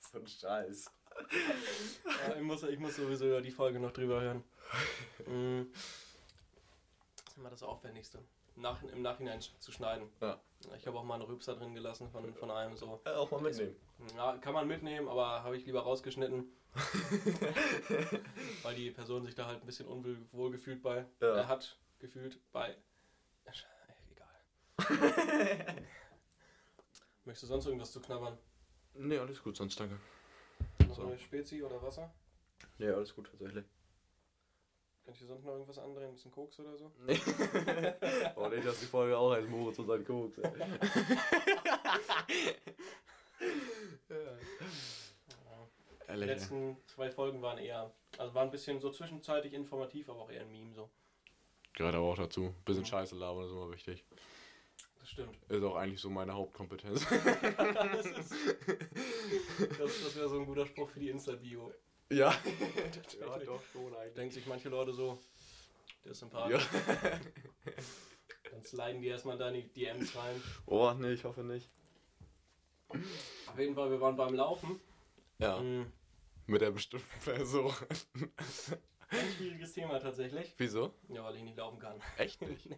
so 0.00 0.18
ein 0.18 0.26
Scheiß. 0.26 0.90
Ja, 2.04 2.36
ich, 2.36 2.42
muss, 2.42 2.62
ich 2.62 2.78
muss 2.78 2.96
sowieso 2.96 3.40
die 3.40 3.50
Folge 3.50 3.80
noch 3.80 3.92
drüber 3.92 4.20
hören. 4.20 4.44
Hm. 5.24 5.72
immer 7.36 7.50
das 7.50 7.62
Aufwendigste. 7.62 8.18
Nach, 8.56 8.82
Im 8.82 9.02
Nachhinein 9.02 9.40
zu 9.40 9.72
schneiden. 9.72 10.08
Ja. 10.20 10.40
Ich 10.76 10.86
habe 10.86 10.98
auch 10.98 11.04
mal 11.04 11.14
einen 11.14 11.24
Rübser 11.24 11.54
drin 11.54 11.74
gelassen 11.74 12.10
von, 12.10 12.34
von 12.34 12.50
einem 12.50 12.76
so. 12.76 13.00
Äh, 13.04 13.10
auch 13.10 13.30
mal 13.30 13.40
mitnehmen. 13.40 13.76
Ja, 14.16 14.36
kann 14.38 14.54
man 14.54 14.66
mitnehmen, 14.66 15.08
aber 15.08 15.44
habe 15.44 15.56
ich 15.56 15.64
lieber 15.64 15.82
rausgeschnitten. 15.82 16.50
Weil 18.62 18.74
die 18.74 18.90
Person 18.90 19.24
sich 19.24 19.34
da 19.34 19.46
halt 19.46 19.62
ein 19.62 19.66
bisschen 19.66 19.86
unwohl 19.86 20.50
gefühlt 20.50 20.82
bei. 20.82 21.06
Ja. 21.20 21.36
Er 21.36 21.48
hat 21.48 21.78
gefühlt 21.98 22.40
bei. 22.52 22.76
Egal. 24.10 24.28
Möchtest 27.24 27.42
du 27.42 27.46
sonst 27.46 27.66
irgendwas 27.66 27.92
zu 27.92 28.00
knabbern? 28.00 28.38
Nee, 28.94 29.18
alles 29.18 29.42
gut, 29.42 29.56
sonst 29.56 29.78
danke. 29.78 29.98
Noch 30.86 30.94
So. 30.96 31.06
eine 31.06 31.18
Spezi 31.18 31.62
oder 31.62 31.80
Wasser? 31.82 32.12
Nee, 32.78 32.88
alles 32.90 33.14
gut, 33.14 33.26
tatsächlich. 33.30 33.64
Kann 35.04 35.14
ich 35.14 35.20
dir 35.20 35.26
sonst 35.26 35.44
noch 35.44 35.52
irgendwas 35.52 35.78
andrehen? 35.78 36.08
Ein 36.08 36.14
bisschen 36.14 36.30
Koks 36.32 36.60
oder 36.60 36.76
so? 36.76 36.92
Nee. 37.06 37.18
oh, 38.36 38.48
nee, 38.48 38.60
das 38.60 38.80
die 38.80 38.86
Folge 38.86 39.16
auch 39.16 39.30
als 39.32 39.48
Moritz 39.48 39.78
und 39.78 39.86
sein 39.86 40.04
Koks. 40.04 40.38
ey. 40.38 40.52
Die 46.08 46.24
letzten 46.24 46.76
zwei 46.86 47.10
Folgen 47.10 47.42
waren 47.42 47.58
eher, 47.58 47.92
also 48.16 48.34
waren 48.34 48.48
ein 48.48 48.50
bisschen 48.50 48.80
so 48.80 48.90
zwischenzeitlich 48.90 49.52
informativ, 49.52 50.08
aber 50.08 50.22
auch 50.22 50.30
eher 50.30 50.40
ein 50.40 50.50
Meme 50.50 50.74
so. 50.74 50.90
Gehört 51.78 51.94
aber 51.94 52.06
auch 52.06 52.16
dazu. 52.16 52.52
Bisschen 52.64 52.84
Scheiße 52.84 53.14
labern 53.14 53.44
ist 53.44 53.52
immer 53.52 53.70
wichtig. 53.70 54.04
Das 54.98 55.08
stimmt. 55.10 55.38
Ist 55.48 55.62
auch 55.62 55.76
eigentlich 55.76 56.00
so 56.00 56.10
meine 56.10 56.34
Hauptkompetenz. 56.34 57.06
das 57.56 58.06
ist, 58.06 58.34
das, 59.78 60.02
das 60.02 60.16
wäre 60.16 60.28
so 60.28 60.40
ein 60.40 60.46
guter 60.46 60.66
Spruch 60.66 60.90
für 60.90 60.98
die 60.98 61.08
Insta-Bio. 61.10 61.72
ja. 62.10 62.34
Ja, 63.20 63.38
doch 63.38 63.62
schon 63.72 63.94
eigentlich. 63.94 64.14
Denken 64.14 64.34
sich 64.34 64.46
manche 64.48 64.68
Leute 64.70 64.92
so, 64.92 65.20
der 66.04 66.10
ist 66.12 66.18
sympathisch. 66.18 66.66
Ja. 66.72 67.20
Dann 68.50 68.62
sliden 68.64 69.00
die 69.00 69.08
erstmal 69.08 69.38
da 69.38 69.48
in 69.50 69.54
die 69.54 69.68
DMs 69.72 70.16
rein. 70.16 70.42
Oh, 70.66 70.92
nee, 70.98 71.12
ich 71.12 71.22
hoffe 71.24 71.44
nicht. 71.44 71.70
Auf 72.88 73.56
jeden 73.58 73.76
Fall, 73.76 73.88
wir 73.90 74.00
waren 74.00 74.16
beim 74.16 74.34
Laufen. 74.34 74.80
Ja, 75.38 75.60
Hm, 75.60 75.92
mit 76.46 76.60
der 76.60 76.72
bestimmten 76.72 77.20
Person. 77.20 77.72
Ein 79.10 79.32
schwieriges 79.36 79.72
Thema 79.72 79.98
tatsächlich. 79.98 80.54
Wieso? 80.58 80.92
Ja, 81.08 81.24
weil 81.24 81.36
ich 81.36 81.42
nicht 81.42 81.56
laufen 81.56 81.78
kann. 81.78 82.00
Echt 82.16 82.40
nicht? 82.48 82.68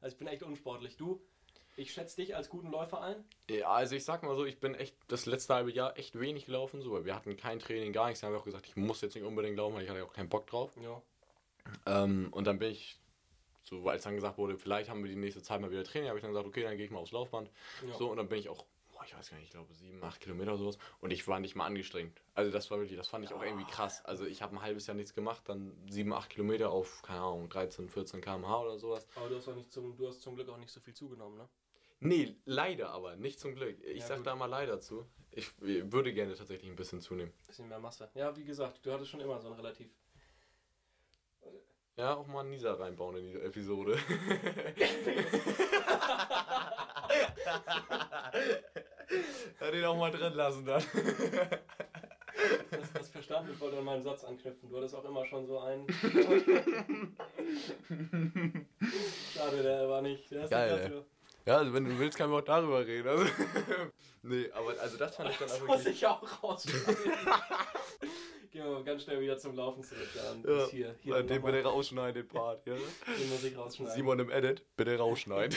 Also 0.00 0.14
ich 0.14 0.18
bin 0.18 0.28
echt 0.28 0.42
unsportlich. 0.42 0.96
Du, 0.96 1.20
ich 1.76 1.92
schätze 1.92 2.16
dich 2.16 2.34
als 2.34 2.48
guten 2.48 2.70
Läufer 2.70 3.00
ein. 3.00 3.24
Ja, 3.48 3.70
also 3.70 3.94
ich 3.94 4.04
sag 4.04 4.24
mal 4.24 4.34
so, 4.36 4.44
ich 4.44 4.58
bin 4.58 4.74
echt 4.74 4.96
das 5.06 5.26
letzte 5.26 5.54
halbe 5.54 5.70
Jahr 5.70 5.96
echt 5.96 6.18
wenig 6.18 6.46
gelaufen, 6.46 6.82
so, 6.82 6.90
weil 6.92 7.04
wir 7.04 7.14
hatten 7.14 7.36
kein 7.36 7.60
Training, 7.60 7.92
gar 7.92 8.06
nichts. 8.06 8.20
Dann 8.20 8.28
haben 8.28 8.34
wir 8.34 8.40
auch 8.40 8.44
gesagt, 8.44 8.66
ich 8.66 8.76
muss 8.76 9.00
jetzt 9.00 9.14
nicht 9.14 9.24
unbedingt 9.24 9.56
laufen, 9.56 9.76
weil 9.76 9.84
ich 9.84 9.90
hatte 9.90 10.04
auch 10.04 10.12
keinen 10.12 10.28
Bock 10.28 10.48
drauf. 10.48 10.72
Ja. 10.82 11.00
Ähm, 11.86 12.28
und 12.32 12.48
dann 12.48 12.58
bin 12.58 12.72
ich, 12.72 12.98
so 13.62 13.88
als 13.88 14.02
dann 14.02 14.16
gesagt 14.16 14.38
wurde, 14.38 14.58
vielleicht 14.58 14.90
haben 14.90 15.04
wir 15.04 15.10
die 15.10 15.16
nächste 15.16 15.42
Zeit 15.42 15.60
mal 15.60 15.70
wieder 15.70 15.84
Training, 15.84 16.08
habe 16.08 16.18
ich 16.18 16.22
dann 16.22 16.32
gesagt, 16.32 16.48
okay, 16.48 16.62
dann 16.62 16.76
gehe 16.76 16.86
ich 16.86 16.90
mal 16.90 16.98
aufs 16.98 17.12
Laufband. 17.12 17.48
Ja. 17.86 17.94
So, 17.94 18.10
und 18.10 18.16
dann 18.16 18.28
bin 18.28 18.40
ich 18.40 18.48
auch, 18.48 18.64
ich 19.08 19.16
weiß 19.16 19.30
gar 19.30 19.36
nicht, 19.38 19.46
ich 19.46 19.52
glaube 19.52 19.72
sieben, 19.72 20.02
acht 20.04 20.20
Kilometer 20.20 20.50
oder 20.52 20.58
sowas. 20.58 20.78
Und 21.00 21.12
ich 21.12 21.26
war 21.26 21.40
nicht 21.40 21.56
mal 21.56 21.64
angestrengt. 21.64 22.20
Also 22.34 22.50
das 22.50 22.70
war 22.70 22.78
wirklich, 22.78 22.98
das 22.98 23.08
fand 23.08 23.24
ich 23.24 23.32
auch 23.32 23.42
irgendwie 23.42 23.64
krass. 23.64 24.04
Also 24.04 24.26
ich 24.26 24.42
habe 24.42 24.54
ein 24.56 24.60
halbes 24.60 24.86
Jahr 24.86 24.94
nichts 24.94 25.14
gemacht, 25.14 25.48
dann 25.48 25.72
sieben, 25.88 26.12
acht 26.12 26.28
Kilometer 26.28 26.70
auf, 26.70 27.00
keine 27.00 27.20
Ahnung, 27.20 27.48
13, 27.48 27.88
14 27.88 28.20
km/h 28.20 28.60
oder 28.60 28.78
sowas. 28.78 29.08
Aber 29.14 29.30
du 29.30 29.36
hast, 29.36 29.48
auch 29.48 29.54
nicht 29.54 29.72
zum, 29.72 29.96
du 29.96 30.08
hast 30.08 30.20
zum 30.20 30.34
Glück 30.34 30.50
auch 30.50 30.58
nicht 30.58 30.70
so 30.70 30.80
viel 30.80 30.92
zugenommen, 30.92 31.38
ne? 31.38 31.48
Nee, 32.00 32.36
leider 32.44 32.90
aber, 32.90 33.16
nicht 33.16 33.40
zum 33.40 33.54
Glück. 33.54 33.82
Ich 33.82 34.00
Ja, 34.00 34.06
sag 34.08 34.18
gut. 34.18 34.26
da 34.26 34.36
mal 34.36 34.44
leider 34.46 34.78
zu. 34.78 35.06
Ich 35.30 35.50
würde 35.58 36.12
gerne 36.12 36.34
tatsächlich 36.34 36.68
ein 36.70 36.76
bisschen 36.76 37.00
zunehmen. 37.00 37.32
Bisschen 37.46 37.68
mehr 37.68 37.78
Masse. 37.80 38.10
Ja, 38.14 38.36
wie 38.36 38.44
gesagt, 38.44 38.84
du 38.84 38.92
hattest 38.92 39.10
schon 39.10 39.20
immer 39.20 39.40
so 39.40 39.48
ein 39.48 39.54
relativ. 39.54 39.88
Ja, 41.96 42.14
auch 42.14 42.26
mal 42.26 42.40
einen 42.40 42.50
Nieser 42.50 42.78
reinbauen 42.78 43.16
in 43.16 43.24
die 43.24 43.40
Episode. 43.40 43.98
ja, 49.60 49.70
den 49.70 49.84
auch 49.84 49.96
mal 49.96 50.10
drin 50.10 50.32
lassen 50.34 50.64
dann. 50.64 50.82
Das, 52.70 52.92
das 52.92 53.08
verstanden, 53.08 53.50
ich 53.52 53.60
wollte 53.60 53.78
an 53.78 53.84
meinen 53.84 54.02
Satz 54.02 54.24
anknüpfen. 54.24 54.68
Du 54.68 54.76
hattest 54.76 54.94
auch 54.94 55.04
immer 55.04 55.24
schon 55.26 55.46
so 55.46 55.58
einen. 55.60 55.86
Schade, 59.34 59.62
der 59.62 59.88
war 59.88 60.02
nicht. 60.02 60.30
Der 60.30 60.44
ist 60.44 60.50
Geil, 60.50 60.72
nicht 60.72 60.84
dafür. 60.84 61.04
Ja, 61.48 61.56
also 61.56 61.72
wenn 61.72 61.86
du 61.86 61.98
willst, 61.98 62.18
können 62.18 62.30
wir 62.30 62.38
auch 62.38 62.42
darüber 62.42 62.86
reden. 62.86 63.08
Also. 63.08 63.24
nee, 64.22 64.50
aber 64.52 64.78
also 64.80 64.98
das 64.98 65.16
fand 65.16 65.30
ich 65.30 65.38
dann 65.38 65.48
Das 65.48 65.62
auch 65.62 65.66
muss 65.66 65.86
ich 65.86 66.06
auch 66.06 66.42
rausschneiden. 66.42 66.94
Gehen 68.50 68.64
wir 68.64 68.70
mal 68.70 68.84
ganz 68.84 69.02
schnell 69.04 69.20
wieder 69.20 69.38
zum 69.38 69.56
Laufen 69.56 69.82
zurück. 69.82 70.08
Dann 70.14 70.44
Ja, 70.44 70.66
hier, 70.66 70.94
hier 71.00 71.16
äh, 71.16 71.24
den 71.24 71.42
bitte 71.42 71.62
rausschneiden, 71.62 72.22
den 72.22 72.28
Part. 72.28 72.66
Ja? 72.66 72.74
die 72.74 73.24
Musik 73.24 73.56
rausschneiden. 73.56 73.94
Simon 73.94 74.18
im 74.18 74.30
Edit, 74.30 74.64
bitte 74.76 74.98
rausschneiden. 74.98 75.56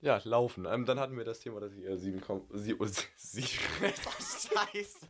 Ja, 0.00 0.20
laufen. 0.24 0.66
Ähm, 0.66 0.84
dann 0.86 1.00
hatten 1.00 1.16
wir 1.16 1.24
das 1.24 1.40
Thema, 1.40 1.60
dass 1.60 1.72
ich 1.72 1.84
äh, 1.84 1.96
sieben 1.96 2.20
komm, 2.20 2.46
sie, 2.52 2.74
oh, 2.74 2.84
sie, 2.84 3.02
sie, 3.16 3.42
Scheiße. 3.42 5.06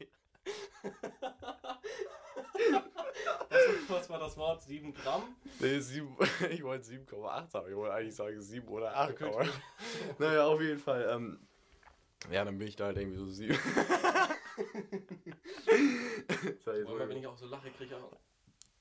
Was, 3.50 3.88
was 3.88 4.10
war 4.10 4.18
das 4.18 4.36
Wort? 4.36 4.62
7 4.62 4.92
Gramm? 4.94 5.22
Nee, 5.60 5.80
sieben, 5.80 6.16
ich 6.50 6.62
wollte 6.62 6.88
7,8 6.88 7.50
sagen. 7.50 7.68
Ich 7.70 7.76
wollte 7.76 7.94
eigentlich 7.94 8.14
sagen 8.14 8.40
7 8.40 8.68
oder 8.68 8.96
8. 8.96 9.18
Gut, 9.18 9.28
Aber, 9.28 9.46
naja, 10.18 10.46
auf 10.46 10.60
jeden 10.60 10.78
Fall. 10.78 11.08
Ähm, 11.10 11.40
ja, 12.30 12.44
dann 12.44 12.58
bin 12.58 12.68
ich 12.68 12.76
da 12.76 12.86
halt 12.86 12.96
irgendwie 12.96 13.18
so 13.18 13.26
7. 13.26 13.56
das 16.26 16.66
war 16.66 16.76
jetzt 16.76 16.88
Immer 16.88 17.08
wenn 17.08 17.16
ich 17.18 17.26
auch 17.26 17.36
so 17.36 17.46
lache, 17.46 17.70
kriege 17.70 17.84
ich 17.84 17.94
auch. 17.94 18.18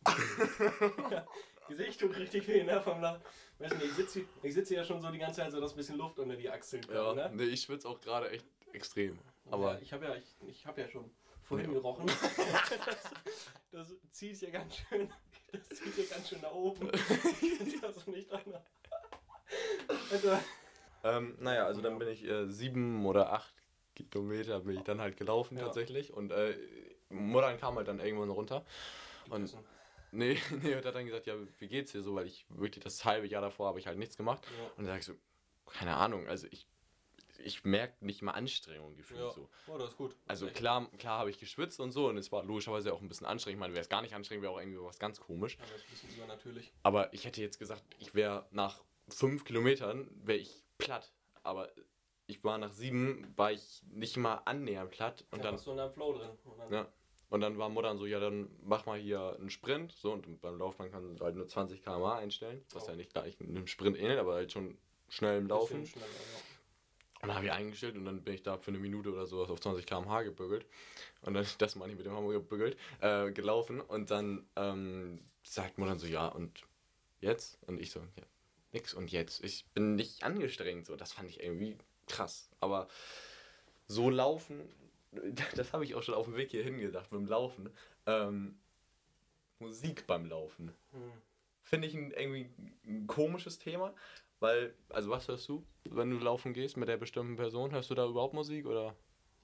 Gesicht 1.67 2.00
tut 2.00 2.15
richtig 2.17 2.48
weh, 2.48 2.63
ne? 2.63 2.82
Vom 2.82 3.02
Lachen. 3.02 3.22
Weiß 3.60 3.74
nicht, 3.74 3.86
ich 3.86 3.93
sitze 3.93 4.22
ich 4.43 4.54
sitze 4.54 4.76
ja 4.76 4.84
schon 4.84 5.02
so 5.02 5.10
die 5.12 5.17
ganze 5.17 5.41
Zeit 5.41 5.52
so, 5.52 5.60
dass 5.60 5.72
ein 5.74 5.78
bisschen 5.78 5.98
Luft 5.98 6.20
unter 6.20 6.36
die 6.36 6.50
Achseln 6.50 6.82
kommt, 6.84 6.96
ja, 6.96 7.13
ne? 7.13 7.32
nee, 7.34 7.43
ich 7.46 7.62
schwitze 7.62 7.88
auch 7.89 8.00
gerade 8.00 8.30
echt 8.30 8.46
extrem. 8.72 9.17
Aber 9.50 9.74
ja, 9.74 9.80
ich 9.82 9.91
habe 9.93 10.06
ja, 10.06 10.15
ich, 10.15 10.36
ich 10.48 10.65
hab 10.65 10.78
ja 10.78 10.88
schon 10.88 11.10
vorhin 11.43 11.67
Ja. 11.72 11.74
gerochen. 11.74 12.06
Das, 13.72 13.89
das 13.89 14.12
zieht 14.12 14.39
ja 14.41 14.50
ganz 14.50 14.78
schön, 14.78 15.12
das 15.52 15.67
zieht 15.70 15.98
ja 15.98 16.04
ganz 16.15 16.30
schön 16.30 16.39
nach 16.41 16.54
oben. 16.54 16.88
das 17.82 17.98
ist 17.98 18.08
nicht 18.08 18.32
dran. 18.32 18.41
Also, 20.10 20.39
Ähm, 21.04 21.36
naja, 21.39 21.65
also 21.65 21.82
dann 21.82 22.00
bin 22.00 22.08
ich 22.08 22.24
äh, 22.26 22.48
sieben 22.48 23.06
oder 23.06 23.34
acht 23.34 23.54
Kilometer 23.96 24.62
bin 24.62 24.78
ich 24.78 24.84
dann 24.84 25.02
halt 25.02 25.17
gelaufen 25.17 25.58
Ja. 25.58 25.65
tatsächlich 25.65 26.13
und 26.13 26.32
äh, 26.32 26.56
Muttern 27.10 27.60
kam 27.60 27.76
halt 27.76 27.88
dann 27.88 28.00
irgendwann 28.00 28.30
runter. 28.30 28.65
Und. 29.30 29.56
Nee, 30.12 30.38
nee, 30.63 30.76
und 30.76 30.86
hat 30.86 30.96
dann 30.96 31.06
gesagt, 31.06 31.28
ja, 31.28 31.36
wie 31.60 31.67
geht's 31.67 31.91
dir 31.91 32.02
so, 32.02 32.15
weil 32.15 32.28
ich 32.28 32.46
wirklich 32.50 32.84
das 32.84 33.04
halbe 33.06 33.28
Jahr 33.28 33.41
davor 33.41 33.67
habe 33.67 33.80
ich 33.80 33.88
halt 33.88 33.98
nichts 33.98 34.17
gemacht. 34.17 34.43
Ja. 34.46 34.65
Und 34.70 34.78
dann 34.78 34.86
sag 34.88 35.00
ich 35.00 35.06
so, 35.06 35.13
keine 35.65 35.96
Ahnung, 35.96 36.28
also 36.28 36.48
ich, 36.52 36.67
ich 37.39 37.63
merke 37.65 38.06
nicht 38.06 38.22
mal 38.22 38.32
Anstrengung 38.32 38.96
gefühlt 38.96 39.20
ja. 39.20 39.32
so. 39.32 39.50
Oh, 39.67 39.78
das 39.78 39.91
ist 39.91 39.98
gut. 39.98 40.15
Also 40.28 40.48
klar, 40.48 40.89
klar 40.98 41.20
habe 41.20 41.30
ich 41.30 41.39
geschwitzt 41.39 41.80
und 41.80 41.91
so 41.91 42.08
und 42.08 42.17
es 42.17 42.32
war 42.32 42.43
logischerweise 42.43 42.93
auch 42.93 43.02
ein 43.02 43.08
bisschen 43.08 43.28
anstrengend. 43.28 43.58
Ich 43.58 43.60
meine, 43.60 43.74
wäre 43.74 43.82
es 43.82 43.89
gar 43.89 44.02
nicht 44.02 44.15
anstrengend, 44.15 44.43
wäre 44.43 44.54
auch 44.54 44.60
irgendwie 44.60 44.82
was 44.82 45.00
ganz 45.00 45.20
komisch. 45.20 45.58
Aber 45.60 45.74
ein 45.74 45.82
bisschen 45.89 46.10
übernatürlich. 46.15 46.72
Aber 46.84 47.13
ich 47.13 47.26
hätte 47.26 47.41
jetzt 47.41 47.60
gesagt, 47.60 47.84
ich 48.00 48.15
wäre 48.15 48.48
nach 48.52 48.84
fünf 49.10 49.46
Kilometern 49.46 50.10
wäre 50.24 50.39
ich 50.39 50.63
platt. 50.78 51.12
Aber 51.43 51.72
ich 52.28 52.43
war 52.43 52.58
nach 52.58 52.74
sieben, 52.74 53.34
war 53.38 53.52
ich 53.52 53.82
nicht 53.89 54.17
mal 54.17 54.41
annähernd 54.46 54.91
platt. 54.91 55.26
Und 55.32 55.46
dann, 55.46 55.56
bist 55.56 55.65
du 55.65 55.72
in 55.72 55.78
deinem 55.78 55.91
Flow 55.91 56.13
drin. 56.13 56.30
Ja, 56.70 56.91
und 57.30 57.42
dann 57.42 57.58
war 57.58 57.70
Mutter 57.70 57.96
so, 57.98 58.06
ja, 58.06 58.20
dann 58.20 58.50
mach 58.63 58.86
mal 58.86 58.98
hier 59.00 59.36
einen 59.40 59.50
Sprint. 59.50 59.92
So, 59.92 60.13
und 60.13 60.42
beim 60.42 60.58
Laufbahn 60.58 60.92
kann 60.92 61.06
man 61.06 61.20
halt 61.20 61.36
nur 61.36 61.48
20 61.48 61.82
km/h 61.82 62.18
einstellen. 62.18 62.63
Was 62.74 62.86
Oh. 62.86 62.90
ja 62.92 62.96
nicht 62.96 63.12
gleich 63.13 63.40
einem 63.40 63.68
Sprint 63.68 63.98
ähnelt, 63.98 64.20
aber 64.20 64.36
halt 64.36 64.52
schon 64.52 64.78
schnell 65.10 65.40
im 65.40 65.48
Laufen. 65.48 65.82
bisschen 65.82 66.02
schneller, 66.02 66.13
ja. 66.13 66.42
Und 67.22 67.30
dann 67.30 67.36
habe 67.38 67.46
ich 67.48 67.52
eingestellt 67.52 67.96
und 67.96 68.06
dann 68.06 68.22
bin 68.24 68.36
ich 68.36 68.44
da 68.44 68.58
für 68.58 68.70
eine 68.70 68.78
Minute 68.80 69.12
oder 69.12 69.26
sowas 69.26 69.50
auf 69.50 69.60
20 69.60 69.86
km/h 69.86 70.22
gebügelt. 70.24 70.66
Und 71.22 71.34
dann, 71.34 71.46
das 71.58 71.76
meine 71.76 71.92
ich 71.92 71.98
mit 71.98 72.06
dem 72.06 72.13
Hamburger 72.13 72.40
gebügelt, 72.40 72.78
äh, 73.02 73.32
gelaufen. 73.32 73.82
Und 73.82 74.12
dann 74.12 74.46
ähm, 74.56 75.20
sagt 75.44 75.78
man 75.80 75.90
dann 75.90 76.00
so, 76.00 76.08
ja, 76.08 76.28
und 76.28 76.62
jetzt? 77.20 77.58
Und 77.68 77.82
ich 77.82 77.92
so, 77.92 78.00
ja, 78.00 78.24
nix 78.72 78.94
und 78.94 79.12
jetzt. 79.12 79.44
Ich 79.44 79.66
bin 79.74 79.96
nicht 79.96 80.24
angestrengt. 80.24 80.86
So, 80.86 80.96
das 80.96 81.13
fand 81.13 81.30
ich 81.30 81.42
irgendwie 81.42 81.78
krass. 82.06 82.50
Aber 82.60 82.88
so 83.88 84.10
laufen, 84.10 84.62
das 85.56 85.74
habe 85.74 85.86
ich 85.86 85.96
auch 85.96 86.04
schon 86.04 86.15
auf 86.15 86.26
dem 86.26 86.36
Weg 86.36 86.52
hierhin 86.52 86.78
gedacht, 86.78 87.10
beim 87.10 87.26
Laufen. 87.26 87.70
Ähm, 88.06 88.60
Musik 89.60 90.06
beim 90.08 90.26
Laufen. 90.26 90.74
Hm. 90.91 91.12
Finde 91.63 91.88
ich 91.88 91.96
ein, 91.96 92.12
irgendwie 92.12 92.50
ein 92.86 93.08
komisches 93.08 93.60
Thema, 93.60 93.93
weil, 94.39 94.74
also 94.89 95.10
was 95.10 95.28
hörst 95.28 95.50
du, 95.50 95.65
wenn 95.89 96.10
du 96.10 96.17
laufen 96.17 96.54
gehst 96.54 96.78
mit 96.78 96.88
der 96.88 96.98
bestimmten 96.98 97.36
Person? 97.36 97.72
Hörst 97.72 97.89
du 97.89 97.96
da 97.96 98.06
überhaupt 98.06 98.34
Musik 98.34 98.65
oder? 98.65 98.96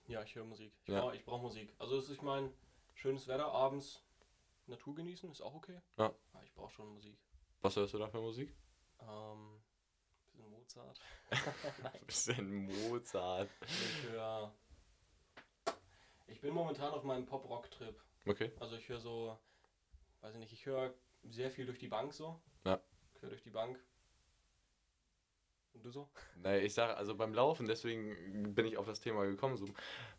Ja, 0.07 0.21
ich 0.23 0.35
höre 0.35 0.45
Musik. 0.45 0.71
Ich 0.85 0.93
Ja. 0.93 1.01
brauche 1.01 1.19
brauch 1.19 1.41
Musik. 1.41 1.73
Also 1.79 1.97
es 1.97 2.05
ist, 2.05 2.11
ich 2.17 2.21
meine, 2.21 2.51
schönes 2.93 3.27
Wetter, 3.27 3.47
abends 3.47 4.03
Natur 4.67 4.95
genießen, 4.95 5.29
ist 5.31 5.41
auch 5.41 5.55
okay. 5.55 5.81
Ja. 5.97 6.13
Aber 6.33 6.43
ich 6.43 6.53
brauche 6.53 6.71
schon 6.71 6.93
Musik. 6.93 7.17
Was 7.61 7.75
hörst 7.75 7.93
du 7.93 7.97
da 7.97 8.07
für 8.07 8.21
Musik? 8.21 8.53
Ähm, 9.01 9.61
bisschen 10.31 10.49
Mozart. 10.49 10.99
Bisschen 12.05 12.65
Mozart. 12.65 13.49
Ich 13.61 14.09
höre... 14.09 14.53
Ich 16.27 16.41
bin 16.41 16.53
momentan 16.53 16.91
auf 16.91 17.03
meinem 17.03 17.25
Pop-Rock-Trip. 17.25 18.01
Okay. 18.25 18.51
Also 18.59 18.75
ich 18.75 18.87
höre 18.89 18.99
so, 18.99 19.37
weiß 20.21 20.33
ich 20.33 20.39
nicht, 20.39 20.53
ich 20.53 20.65
höre 20.65 20.93
sehr 21.23 21.51
viel 21.51 21.65
durch 21.65 21.79
die 21.79 21.87
Bank 21.87 22.13
so. 22.13 22.41
Ja. 22.65 22.81
Ich 23.15 23.21
höre 23.21 23.29
durch 23.29 23.41
die 23.43 23.49
Bank. 23.49 23.79
Und 25.73 25.83
du 25.83 25.89
so? 25.89 26.09
Naja, 26.35 26.61
ich 26.63 26.73
sage, 26.73 26.95
also 26.95 27.15
beim 27.15 27.33
Laufen, 27.33 27.67
deswegen 27.67 28.53
bin 28.53 28.65
ich 28.65 28.77
auf 28.77 28.85
das 28.85 28.99
Thema 28.99 29.25
gekommen. 29.25 29.57
So, 29.57 29.65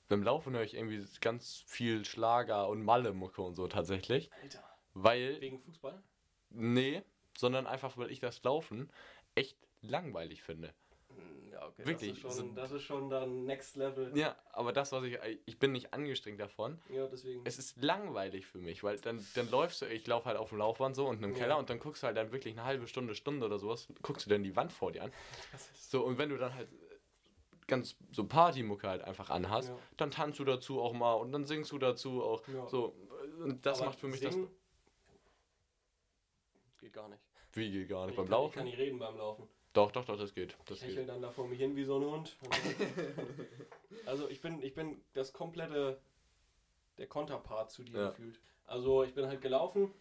beim 0.09 0.23
Laufen 0.23 0.55
höre 0.55 0.65
ich 0.65 0.75
irgendwie 0.75 1.05
ganz 1.21 1.65
viel 1.67 2.05
Schlager 2.05 2.69
und 2.69 2.83
Malle-Mucke 2.83 3.41
und 3.41 3.55
so 3.55 3.69
tatsächlich. 3.69 4.31
Alter. 4.43 4.65
Weil, 4.95 5.41
Wegen 5.41 5.61
Fußball? 5.61 6.03
nee, 6.51 7.03
sondern 7.37 7.67
einfach, 7.67 7.97
weil 7.97 8.11
ich 8.11 8.21
das 8.21 8.43
Laufen 8.43 8.91
echt 9.35 9.59
langweilig 9.81 10.43
finde. 10.43 10.75
Hm, 11.17 11.53
Ja, 11.53 11.67
okay. 11.67 11.87
Wirklich, 11.87 12.21
Das 12.23 12.33
ist 12.35 12.39
schon, 12.41 12.55
das 12.55 12.73
ist 12.73 12.83
schon 12.83 13.11
dann 13.11 13.45
Next 13.45 13.77
Level. 13.77 14.17
Ja, 14.17 14.37
aber 14.53 14.73
das, 14.73 14.91
was 14.93 15.05
ich, 15.05 15.19
ich 15.47 15.59
bin 15.59 15.73
nicht 15.73 15.95
angestrengt 15.95 16.41
davon. 16.41 16.81
Ja, 16.89 17.07
deswegen. 17.07 17.43
Es 17.45 17.59
ist 17.59 17.81
langweilig 17.83 18.47
für 18.47 18.59
mich, 18.59 18.83
weil 18.83 18.99
dann, 18.99 19.25
dann 19.35 19.51
läufst 19.51 19.83
du, 19.83 19.87
ich 19.87 20.07
laufe 20.07 20.27
halt 20.27 20.37
auf 20.39 20.49
dem 20.51 20.59
Laufband 20.59 20.97
so 20.97 21.07
unten 21.07 21.23
im 21.25 21.33
Ja. 21.33 21.39
Keller 21.39 21.59
und 21.59 21.71
dann 21.71 21.79
guckst 21.79 22.03
du 22.03 22.07
halt 22.09 22.17
dann 22.17 22.33
wirklich 22.33 22.55
eine 22.55 22.65
halbe 22.65 22.87
Stunde, 22.89 23.15
Stunde 23.15 23.47
oder 23.47 23.59
sowas, 23.59 23.89
guckst 24.03 24.27
du 24.27 24.31
dann 24.31 24.43
die 24.43 24.57
Wand 24.57 24.73
vor 24.73 24.93
dir 24.93 25.05
an. 25.05 25.13
So, 25.79 26.05
und 26.05 26.19
wenn 26.19 26.29
du 26.31 26.39
dann 26.39 26.53
halt 26.55 26.69
ganz 27.69 27.97
so 28.11 28.27
Partymucke 28.27 28.89
halt 28.89 29.03
einfach 29.03 29.31
anhast, 29.31 29.69
Ja. 29.69 29.79
dann 29.97 30.11
tanzt 30.11 30.39
du 30.41 30.45
dazu 30.45 30.83
auch 30.83 30.93
mal 30.93 31.15
und 31.15 31.31
dann 31.31 31.45
singst 31.45 31.71
du 31.73 31.79
dazu 31.79 32.23
auch. 32.23 32.43
Ja. 32.49 32.67
So, 32.67 32.97
und 33.39 33.65
das 33.65 33.79
Aber 33.81 33.91
macht 33.91 34.01
für 34.01 34.09
mich 34.09 34.21
das. 34.21 34.37
Geht 36.79 36.93
gar 36.93 37.09
nicht. 37.09 37.23
Wie 37.53 37.71
geht 37.71 37.89
gar 37.89 38.07
nicht 38.07 38.13
Ich 38.13 38.17
beim 38.17 38.27
kann, 38.29 38.45
ich 38.47 38.53
kann 38.53 38.65
Laufen? 38.65 38.65
nicht 38.65 38.79
reden 38.79 38.99
beim 38.99 39.17
Laufen. 39.17 39.49
Doch, 39.75 39.91
doch, 39.93 40.05
doch, 40.07 40.17
das 40.17 40.33
geht. 40.35 40.57
Das 40.67 40.81
Ich 40.83 40.95
geht. 40.97 41.09
dann 41.09 41.21
da 41.21 41.31
vor 41.31 41.47
mich 41.47 41.59
hin 41.59 41.77
wie 41.77 41.85
so 41.85 41.99
ein 41.99 42.05
Hund. 42.05 42.37
also 44.07 44.29
ich 44.31 44.41
bin, 44.41 44.63
ich 44.63 44.73
bin 44.75 45.03
das 45.13 45.33
komplette, 45.33 46.01
der 46.97 47.07
Konterpart 47.09 47.71
zu 47.71 47.83
dir 47.83 47.99
Ja. 47.99 48.09
gefühlt. 48.11 48.41
Also 48.67 49.03
ich 49.03 49.13
bin 49.15 49.27
halt 49.27 49.43
gelaufen, 49.43 49.93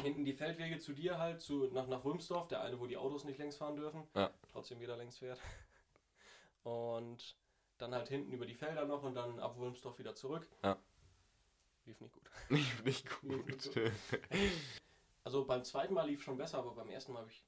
hinten 0.00 0.24
die 0.24 0.34
Feldwege 0.34 0.78
zu 0.78 0.92
dir 0.92 1.18
halt, 1.18 1.40
zu, 1.40 1.68
nach, 1.72 1.88
nach 1.88 2.04
Wulmsdorf, 2.04 2.48
der 2.48 2.60
eine, 2.62 2.78
wo 2.78 2.86
die 2.86 2.96
Autos 2.96 3.24
nicht 3.24 3.38
längs 3.38 3.56
fahren 3.56 3.76
dürfen. 3.76 4.06
Ja. 4.14 4.30
Trotzdem 4.52 4.78
jeder 4.80 4.96
längs 4.96 5.18
fährt. 5.18 5.40
Und 6.62 7.34
dann 7.78 7.94
halt 7.94 8.08
hinten 8.08 8.30
über 8.32 8.46
die 8.46 8.54
Felder 8.54 8.84
noch 8.84 9.02
und 9.02 9.16
dann 9.16 9.40
ab 9.40 9.56
Wulmsdorf 9.58 9.98
wieder 9.98 10.14
zurück. 10.14 10.46
Ja. 10.62 10.78
Lief 11.86 12.00
nicht 12.00 12.12
gut. 12.12 12.22
Nicht, 12.50 12.84
nicht 12.84 13.04
Nicht 13.24 13.74
gut. 13.74 13.74
gut. 13.74 14.20
Also 15.24 15.44
beim 15.44 15.64
zweiten 15.64 15.94
Mal 15.94 16.06
lief 16.06 16.22
schon 16.22 16.36
besser, 16.36 16.58
aber 16.58 16.70
beim 16.72 16.88
ersten 16.90 17.12
Mal 17.12 17.20
habe 17.22 17.30
ich 17.32 17.42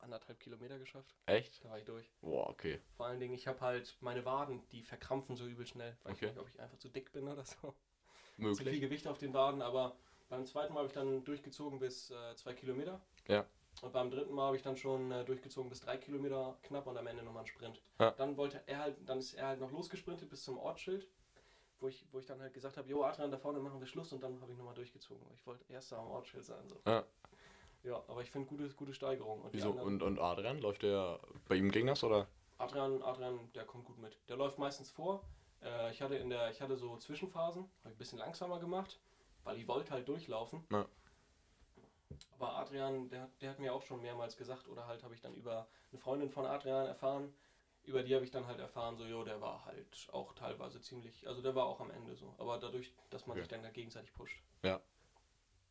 anderthalb 0.00 0.38
Kilometer 0.40 0.78
geschafft. 0.78 1.14
Echt? 1.26 1.64
Da 1.64 1.70
war 1.70 1.78
ich 1.78 1.84
durch. 1.84 2.10
Boah, 2.20 2.48
okay. 2.50 2.80
Vor 2.96 3.06
allen 3.06 3.20
Dingen, 3.20 3.34
ich 3.34 3.46
habe 3.46 3.60
halt 3.60 3.96
meine 4.00 4.24
Waden, 4.24 4.62
die 4.70 4.82
verkrampfen 4.82 5.36
so 5.36 5.46
übel 5.46 5.66
schnell. 5.66 5.96
Weiß 6.04 6.14
Okay. 6.16 6.26
nicht, 6.26 6.38
ob 6.38 6.48
ich 6.48 6.58
einfach 6.60 6.78
zu 6.78 6.88
dick 6.88 7.12
bin 7.12 7.28
oder 7.28 7.44
so. 7.44 7.54
Zu 7.56 7.74
viel 8.36 8.44
Möglich. 8.66 8.80
Gewicht 8.80 9.06
auf 9.08 9.18
den 9.18 9.34
Waden, 9.34 9.62
aber 9.62 9.96
beim 10.28 10.44
zweiten 10.46 10.72
Mal 10.72 10.80
habe 10.80 10.88
ich 10.88 10.94
dann 10.94 11.24
durchgezogen 11.24 11.78
bis 11.80 12.10
äh, 12.10 12.36
zwei 12.36 12.54
Kilometer. 12.54 13.00
Ja. 13.26 13.44
Und 13.82 13.92
beim 13.92 14.10
dritten 14.10 14.32
Mal 14.34 14.46
habe 14.46 14.56
ich 14.56 14.62
dann 14.62 14.76
schon 14.76 15.10
äh, 15.12 15.24
durchgezogen 15.24 15.68
bis 15.70 15.80
drei 15.80 15.96
Kilometer 15.96 16.56
knapp 16.62 16.86
und 16.86 16.96
am 16.96 17.06
Ende 17.06 17.22
nochmal 17.22 17.40
einen 17.42 17.48
Sprint. 17.48 17.80
Ja. 17.98 18.10
Dann 18.12 18.36
wollte 18.36 18.62
er 18.66 18.78
halt, 18.78 18.96
dann 19.08 19.18
ist 19.18 19.34
er 19.34 19.48
halt 19.48 19.60
noch 19.60 19.70
losgesprintet 19.70 20.28
bis 20.28 20.42
zum 20.44 20.58
Ortsschild, 20.58 21.08
wo 21.80 21.88
ich, 21.88 22.06
wo 22.12 22.18
ich 22.18 22.26
dann 22.26 22.40
halt 22.40 22.52
gesagt 22.54 22.76
habe, 22.76 22.88
jo 22.88 23.02
Adrian, 23.04 23.30
da 23.30 23.38
vorne 23.38 23.60
machen 23.60 23.78
wir 23.80 23.86
Schluss 23.86 24.12
und 24.12 24.20
dann 24.22 24.40
habe 24.40 24.50
ich 24.52 24.58
nochmal 24.58 24.74
durchgezogen. 24.74 25.24
Ich 25.34 25.46
wollte 25.46 25.64
erst 25.72 25.92
am 25.92 26.06
Ortsschild 26.08 26.44
sein. 26.44 26.68
So. 26.68 26.80
Ja. 26.86 27.04
Ja, 27.84 28.02
aber 28.08 28.22
ich 28.22 28.30
finde 28.30 28.48
gute, 28.48 28.68
gute 28.74 28.92
Steigerung. 28.92 29.42
Und 29.42 29.52
Wieso? 29.52 29.70
anderen- 29.70 29.86
Und, 29.86 30.02
und 30.02 30.18
Adrian, 30.18 30.58
läuft 30.60 30.82
der 30.82 31.20
bei 31.48 31.54
ihm 31.56 31.70
ging 31.70 31.86
das 31.86 32.02
oder? 32.04 32.26
Adrian, 32.58 33.02
Adrian, 33.02 33.52
der 33.52 33.64
kommt 33.64 33.84
gut 33.84 33.98
mit. 33.98 34.18
Der 34.28 34.36
läuft 34.36 34.58
meistens 34.58 34.90
vor. 34.90 35.22
Äh, 35.62 35.92
ich 35.92 36.02
hatte 36.02 36.16
in 36.16 36.28
der, 36.30 36.50
ich 36.50 36.60
hatte 36.60 36.76
so 36.76 36.96
Zwischenphasen, 36.96 37.62
habe 37.62 37.70
ich 37.90 37.94
ein 37.94 37.98
bisschen 37.98 38.18
langsamer 38.18 38.58
gemacht, 38.58 38.98
weil 39.44 39.56
ich 39.58 39.68
wollte 39.68 39.90
halt 39.92 40.08
durchlaufen. 40.08 40.66
Ja. 40.72 40.86
Aber 42.32 42.56
Adrian, 42.56 43.08
der, 43.10 43.28
der 43.40 43.50
hat 43.50 43.58
mir 43.58 43.72
auch 43.72 43.82
schon 43.82 44.00
mehrmals 44.02 44.36
gesagt, 44.36 44.68
oder 44.68 44.86
halt 44.86 45.02
habe 45.02 45.14
ich 45.14 45.20
dann 45.20 45.34
über 45.34 45.68
eine 45.90 45.98
Freundin 46.00 46.30
von 46.30 46.46
Adrian 46.46 46.86
erfahren, 46.86 47.32
über 47.84 48.02
die 48.02 48.14
habe 48.14 48.24
ich 48.24 48.30
dann 48.30 48.46
halt 48.46 48.60
erfahren, 48.60 48.96
so, 48.96 49.04
jo, 49.04 49.24
der 49.24 49.40
war 49.40 49.64
halt 49.64 50.08
auch 50.12 50.32
teilweise 50.34 50.80
ziemlich, 50.80 51.26
also 51.26 51.42
der 51.42 51.54
war 51.54 51.66
auch 51.66 51.80
am 51.80 51.90
Ende 51.90 52.14
so. 52.16 52.34
Aber 52.38 52.58
dadurch, 52.58 52.92
dass 53.10 53.26
man 53.26 53.34
Okay. 53.36 53.40
sich 53.42 53.48
dann 53.48 53.62
da 53.62 53.70
gegenseitig 53.70 54.12
pusht. 54.14 54.40
Ja. 54.62 54.80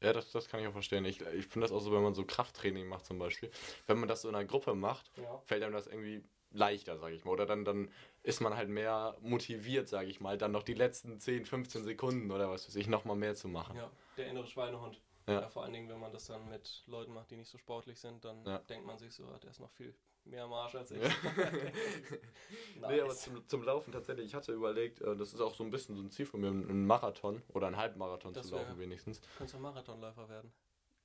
Ja, 0.01 0.13
das, 0.13 0.31
das 0.31 0.47
kann 0.47 0.59
ich 0.59 0.67
auch 0.67 0.73
verstehen. 0.73 1.05
Ich, 1.05 1.21
ich 1.21 1.47
finde 1.47 1.65
das 1.67 1.71
auch 1.71 1.79
so, 1.79 1.91
wenn 1.91 2.03
man 2.03 2.13
so 2.13 2.23
Krafttraining 2.23 2.87
macht 2.87 3.05
zum 3.05 3.17
Beispiel. 3.17 3.49
Wenn 3.87 3.99
man 3.99 4.07
das 4.07 4.21
so 4.21 4.29
in 4.29 4.35
einer 4.35 4.45
Gruppe 4.45 4.75
macht, 4.75 5.11
Ja. 5.17 5.41
fällt 5.45 5.63
einem 5.63 5.73
das 5.73 5.87
irgendwie 5.87 6.23
leichter, 6.51 6.97
sage 6.97 7.15
ich 7.15 7.25
mal. 7.25 7.31
Oder 7.31 7.45
dann, 7.45 7.65
dann 7.65 7.91
ist 8.23 8.39
man 8.41 8.55
halt 8.55 8.69
mehr 8.69 9.17
motiviert, 9.21 9.89
sage 9.89 10.09
ich 10.09 10.21
mal, 10.21 10.37
dann 10.37 10.51
noch 10.51 10.63
die 10.63 10.75
letzten 10.75 11.19
10, 11.19 11.45
15 11.45 11.83
Sekunden 11.83 12.31
oder 12.31 12.49
was 12.49 12.67
weiß 12.67 12.75
ich, 12.75 12.87
nochmal 12.87 13.15
mehr 13.15 13.35
zu 13.35 13.47
machen. 13.47 13.75
Ja, 13.75 13.91
der 14.17 14.27
innere 14.27 14.47
Schweinehund. 14.47 15.01
Ja. 15.27 15.41
Ja. 15.41 15.49
vor 15.49 15.63
allen 15.63 15.73
Dingen, 15.73 15.89
wenn 15.89 15.99
man 15.99 16.13
das 16.13 16.27
dann 16.27 16.47
mit 16.47 16.83
Leuten 16.87 17.13
macht, 17.13 17.31
die 17.31 17.35
nicht 17.35 17.49
so 17.49 17.57
sportlich 17.57 17.99
sind, 17.99 18.23
dann 18.23 18.45
Ja. 18.45 18.59
denkt 18.59 18.85
man 18.85 18.97
sich 18.97 19.13
so, 19.13 19.25
ah, 19.25 19.39
der 19.39 19.49
ist 19.49 19.59
noch 19.59 19.71
viel 19.71 19.93
mehr 20.29 20.43
am 20.43 20.53
Arsch 20.53 20.75
als 20.75 20.91
ich. 20.91 21.01
nice. 21.01 21.13
Nee, 22.89 23.01
aber 23.01 23.15
zum, 23.15 23.47
zum 23.47 23.63
Laufen 23.63 23.91
tatsächlich, 23.91 24.27
ich 24.27 24.35
hatte 24.35 24.53
überlegt, 24.53 25.01
äh, 25.01 25.15
das 25.15 25.33
ist 25.33 25.41
auch 25.41 25.53
so 25.55 25.63
ein 25.63 25.69
bisschen 25.71 25.95
so 25.95 26.01
ein 26.01 26.11
Ziel 26.11 26.25
von 26.25 26.39
mir, 26.41 26.47
einen 26.47 26.85
Marathon 26.85 27.41
oder 27.49 27.67
einen 27.67 27.77
Halbmarathon 27.77 28.33
Das 28.33 28.47
zu 28.47 28.55
laufen 28.55 28.69
wär- 28.69 28.79
wenigstens. 28.79 29.21
Kannst 29.37 29.53
du 29.53 29.59
Marathonläufer 29.59 30.27
werden. 30.29 30.51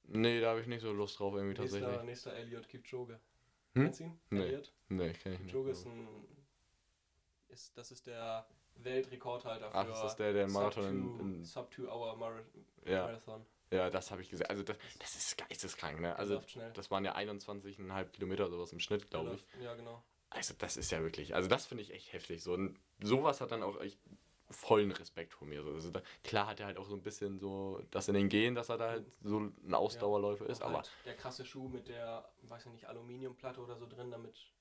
Nee, 0.05 0.41
da 0.41 0.51
habe 0.51 0.61
ich 0.61 0.67
nicht 0.67 0.83
so 0.83 0.93
Lust 0.93 1.19
drauf 1.19 1.35
irgendwie 1.35 1.55
tatsächlich. 1.55 1.89
Nächster, 1.89 2.05
nächster 2.05 2.33
Elliot 2.35 2.69
Kipchoge. 2.69 3.21
Hm? 3.75 3.83
Kennst 3.85 4.01
du 4.01 4.05
ihn? 4.05 4.21
Nee. 4.31 4.43
Elliot? 4.43 4.73
Nee, 4.89 5.13
kenn 5.15 5.33
ich 5.35 5.39
nicht. 5.41 5.49
Kipchoge 5.53 5.71
ist 5.71 5.87
ein. 5.87 6.09
Ist, 7.49 7.77
das 7.77 7.91
ist 7.93 8.07
der 8.07 8.47
Weltrekordhalter 8.77 9.71
für 9.71 9.77
Ach, 9.77 9.89
ist 9.93 10.01
das 10.03 10.17
der, 10.17 10.33
der 10.33 10.45
einen 10.45 10.53
Marathon 10.53 10.85
in- 10.85 11.03
Sub-Two- 11.03 11.21
in- 11.21 11.45
Sub-Two-Hour 11.45 12.17
Mar 12.17 12.33
Ja. 12.85 13.19
Ja, 13.73 13.91
das 13.91 14.11
habe 14.11 14.23
ich 14.23 14.31
gesehen. 14.31 14.47
Also 14.49 14.63
das, 14.63 14.77
das 14.99 15.15
ist 15.17 15.39
geisteskrank, 15.39 16.01
ne? 16.01 16.15
Also 16.17 16.43
das 16.75 16.91
waren 16.91 17.05
ja 17.05 17.17
21,5 17.17 18.05
Kilometer 18.11 18.47
oder 18.47 18.57
sowas 18.57 18.73
im 18.73 18.81
Schnitt, 18.81 19.11
glaube 19.11 19.35
ich. 19.35 19.63
Ja, 19.63 19.75
genau. 19.75 20.03
Also 20.31 20.55
das 20.59 20.77
ist 20.77 20.91
ja 20.91 21.03
wirklich, 21.03 21.35
also 21.35 21.49
das 21.49 21.67
finde 21.67 21.83
ich 21.83 21.93
echt 21.93 22.13
heftig. 22.13 22.43
So, 22.43 22.55
und 22.55 22.79
sowas 23.03 23.41
hat 23.41 23.51
dann 23.53 23.63
auch 23.63 23.81
echt 23.81 23.99
vollen 24.51 24.93
Respekt 24.93 25.33
vor 25.35 25.47
mir. 25.47 25.63
So. 25.63 25.73
Also 25.73 25.91
da, 25.91 26.03
klar 26.25 26.47
hat 26.47 26.61
er 26.61 26.67
halt 26.67 26.77
auch 26.77 26.87
so 26.87 26.95
ein 26.95 27.03
bisschen 27.03 27.39
so 27.39 27.83
das 27.91 28.09
in 28.09 28.15
den 28.15 28.29
Genen, 28.29 28.55
dass 28.55 28.69
er 28.69 28.79
da 28.79 28.91
halt 28.91 29.07
so 29.23 29.41
ein 29.41 29.75
Ausdauerläufer 29.75 30.47
ist, 30.47 30.61
Und 30.61 30.69
aber 30.69 30.77
halt 30.79 30.91
der 31.05 31.17
krasse 31.17 31.45
Schuh 31.45 31.69
mit 31.69 31.89
der, 31.89 32.31
weiß 32.43 32.67
ich 32.67 32.73
nicht, 32.73 32.87
Aluminiumplatte 32.87 33.61
oder 33.61 33.77
so 33.77 33.87
drin, 33.87 34.11
damit. 34.11 34.53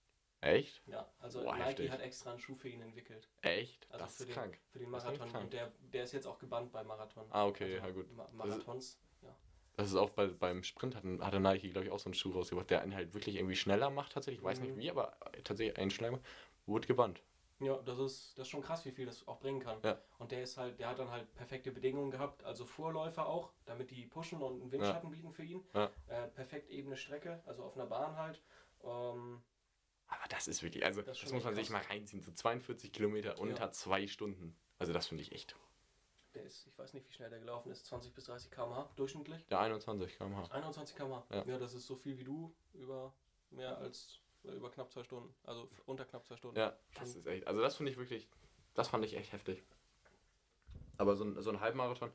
Echt? 0.41 0.81
Ja, 0.87 1.07
also 1.19 1.41
Boah, 1.43 1.53
Nike 1.55 1.65
heftig. 1.67 1.91
hat 1.91 2.01
extra 2.01 2.31
einen 2.31 2.39
Schuh 2.39 2.55
für 2.55 2.69
ihn 2.69 2.81
entwickelt. 2.81 3.27
Echt? 3.41 3.87
Also 3.91 4.05
das 4.05 4.15
für 4.17 4.23
ist 4.23 4.29
den, 4.29 4.33
krank. 4.33 4.59
Für 4.71 4.79
den 4.79 4.89
Marathon. 4.89 5.35
Und 5.35 5.53
der, 5.53 5.71
der 5.93 6.03
ist 6.03 6.11
jetzt 6.13 6.27
auch 6.27 6.37
gebannt 6.39 6.71
bei 6.71 6.83
Marathon. 6.83 7.25
Ah, 7.29 7.45
okay, 7.45 7.75
also 7.79 7.87
ja 7.87 7.91
gut. 7.93 8.11
Ma 8.15 8.23
Das 8.23 8.31
ist- 8.31 8.37
Marathons. 8.37 8.99
Ja. 9.21 9.35
Das 9.77 9.87
ist 9.87 9.95
auch 9.95 10.09
bei, 10.09 10.27
beim 10.27 10.63
Sprint 10.63 10.95
hat, 10.95 11.03
hatte 11.21 11.39
Nike, 11.39 11.69
glaube 11.69 11.85
ich, 11.85 11.91
auch 11.91 11.99
so 11.99 12.05
einen 12.05 12.13
Schuh 12.13 12.31
rausgebracht, 12.31 12.69
der 12.69 12.81
einen 12.81 12.93
halt 12.93 13.13
wirklich 13.13 13.35
irgendwie 13.37 13.55
schneller 13.55 13.89
macht 13.89 14.11
tatsächlich. 14.13 14.39
Ich 14.39 14.45
weiß 14.45 14.59
nicht 14.59 14.75
Mhm. 14.75 14.79
wie, 14.79 14.89
aber 14.91 15.15
tatsächlich 15.43 15.77
einen 15.77 15.91
schneller 15.91 16.13
macht. 16.13 16.25
Wurde 16.65 16.87
gebannt. 16.87 17.21
Ja, 17.59 17.77
das 17.85 17.99
ist, 17.99 18.37
das 18.39 18.47
ist 18.47 18.49
schon 18.49 18.61
krass, 18.63 18.85
wie 18.85 18.91
viel 18.91 19.05
das 19.05 19.27
auch 19.27 19.39
bringen 19.39 19.59
kann. 19.59 19.77
Ja. 19.83 20.01
Und 20.17 20.31
der 20.31 20.41
ist 20.41 20.57
halt, 20.57 20.79
der 20.79 20.89
hat 20.89 20.97
dann 20.97 21.11
halt 21.11 21.31
perfekte 21.35 21.71
Bedingungen 21.71 22.09
gehabt, 22.09 22.43
also 22.43 22.65
Vorläufer 22.65 23.27
auch, 23.27 23.51
damit 23.65 23.91
die 23.91 24.07
pushen 24.07 24.41
und 24.41 24.61
einen 24.61 24.71
Windschatten 24.71 25.11
bieten 25.11 25.31
für 25.31 25.43
ihn. 25.43 25.63
Ja. 25.75 25.91
Äh, 26.07 26.27
perfekt 26.29 26.71
ebene 26.71 26.97
Strecke, 26.97 27.39
also 27.45 27.63
auf 27.63 27.75
einer 27.75 27.85
Bahn 27.85 28.15
halt. 28.17 28.41
Ähm, 28.83 29.43
Aber 30.11 30.27
das 30.29 30.47
ist 30.47 30.61
wirklich, 30.61 30.83
also 30.85 31.01
Das 31.01 31.19
das, 31.21 31.31
muss 31.31 31.43
man 31.43 31.53
echt 31.53 31.63
sich 31.63 31.69
mal 31.71 31.79
krass. 31.79 31.89
reinziehen. 31.91 32.21
So 32.21 32.31
42 32.31 32.91
Kilometer 32.91 33.39
unter 33.39 33.63
Ja. 33.65 33.71
zwei 33.71 34.05
Stunden. 34.07 34.55
Also 34.77 34.93
das 34.93 35.07
finde 35.07 35.23
ich 35.23 35.31
echt. 35.31 35.55
der 36.33 36.43
ist, 36.43 36.65
ich 36.67 36.77
weiß 36.77 36.93
nicht, 36.93 37.07
wie 37.09 37.13
schnell 37.13 37.29
der 37.29 37.39
gelaufen 37.39 37.71
ist, 37.71 37.85
20 37.87 38.13
bis 38.13 38.23
30 38.25 38.51
km/h 38.51 38.89
durchschnittlich. 38.95 39.45
Der 39.47 39.59
21 39.59 40.17
km/h. 40.17 40.47
21 40.53 40.95
km/h. 40.95 41.25
Ja. 41.29 41.43
Ja. 41.45 41.57
das 41.57 41.73
ist 41.73 41.85
so 41.87 41.95
viel 41.95 42.17
wie 42.17 42.23
du 42.23 42.53
über 42.73 43.13
mehr 43.49 43.77
als 43.77 44.19
äh, 44.45 44.51
über 44.51 44.69
knapp 44.71 44.91
zwei 44.91 45.03
Stunden. 45.03 45.33
Also 45.43 45.69
unter 45.85 46.05
knapp 46.05 46.25
zwei 46.25 46.35
Stunden. 46.37 46.57
Ja, 46.57 46.77
das 46.95 47.15
ist 47.15 47.25
echt. 47.27 47.47
Also 47.47 47.61
das 47.61 47.75
finde 47.77 47.91
ich 47.91 47.97
wirklich, 47.97 48.27
das 48.75 48.87
fand 48.89 49.03
ich 49.05 49.15
echt 49.15 49.31
heftig. 49.33 49.61
Aber 50.97 51.15
so 51.15 51.23
ein, 51.25 51.41
so 51.41 51.49
ein 51.49 51.59
Halbmarathon, 51.59 52.11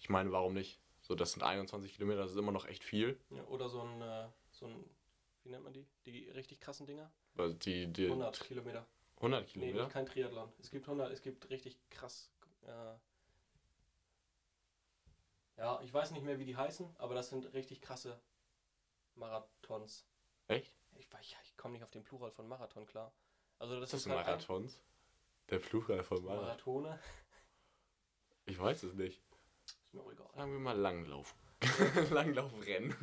ich 0.00 0.08
meine, 0.08 0.30
warum 0.32 0.54
nicht? 0.54 0.78
So, 1.02 1.14
das 1.14 1.32
sind 1.32 1.42
21 1.42 1.94
Kilometer, 1.94 2.20
das 2.22 2.32
ist 2.32 2.36
immer 2.36 2.52
noch 2.52 2.66
echt 2.66 2.84
viel. 2.84 3.18
Ja, 3.30 3.42
oder 3.46 3.68
so 3.68 3.80
ein, 3.82 4.00
äh, 4.02 4.28
so 4.52 4.66
ein, 4.66 4.84
wie 5.42 5.50
nennt 5.50 5.64
man 5.64 5.72
die? 5.72 5.86
Die 6.06 6.28
richtig 6.30 6.60
krassen 6.60 6.86
Dinger? 6.86 7.10
Also 7.36 7.54
die, 7.54 7.86
die 7.92 8.06
100 8.06 8.40
Kilometer. 8.40 8.86
100 9.16 9.42
Nee, 9.44 9.52
Kilometer. 9.52 9.88
kein 9.88 10.06
Triathlon. 10.06 10.52
Es 10.58 10.70
gibt 10.70 10.86
100, 10.86 11.10
es 11.12 11.22
gibt 11.22 11.48
richtig 11.50 11.78
krass. 11.90 12.30
Äh, 12.62 12.94
ja, 15.56 15.80
ich 15.82 15.92
weiß 15.92 16.10
nicht 16.12 16.22
mehr, 16.24 16.38
wie 16.38 16.44
die 16.44 16.56
heißen, 16.56 16.88
aber 16.98 17.14
das 17.14 17.28
sind 17.28 17.52
richtig 17.52 17.80
krasse 17.82 18.20
Marathons. 19.14 20.06
echt? 20.48 20.74
Ich, 20.96 21.06
weiß- 21.08 21.34
ich 21.44 21.56
komme 21.56 21.72
nicht 21.74 21.82
auf 21.84 21.90
den 21.90 22.02
Plural 22.02 22.30
von 22.30 22.48
Marathon 22.48 22.86
klar. 22.86 23.12
Also 23.58 23.78
das, 23.80 23.90
Das 23.90 23.98
ist 24.00 24.04
sind 24.04 24.12
halt 24.12 24.26
ein- 24.26 24.32
Marathons. 24.32 24.80
Der 25.50 25.58
Plural 25.58 26.02
von 26.02 26.22
Marathon. 26.24 26.44
Marathone. 26.84 26.98
Ich 28.46 28.58
weiß 28.58 28.82
es 28.84 28.94
nicht. 28.94 29.22
Ist 29.66 29.94
mir 29.94 30.00
auch 30.02 30.10
egal. 30.12 30.28
Sagen 30.34 30.52
wir 30.52 30.58
mal 30.60 30.76
Langlauf. 30.78 31.34
Langlaufrennen. 32.10 32.94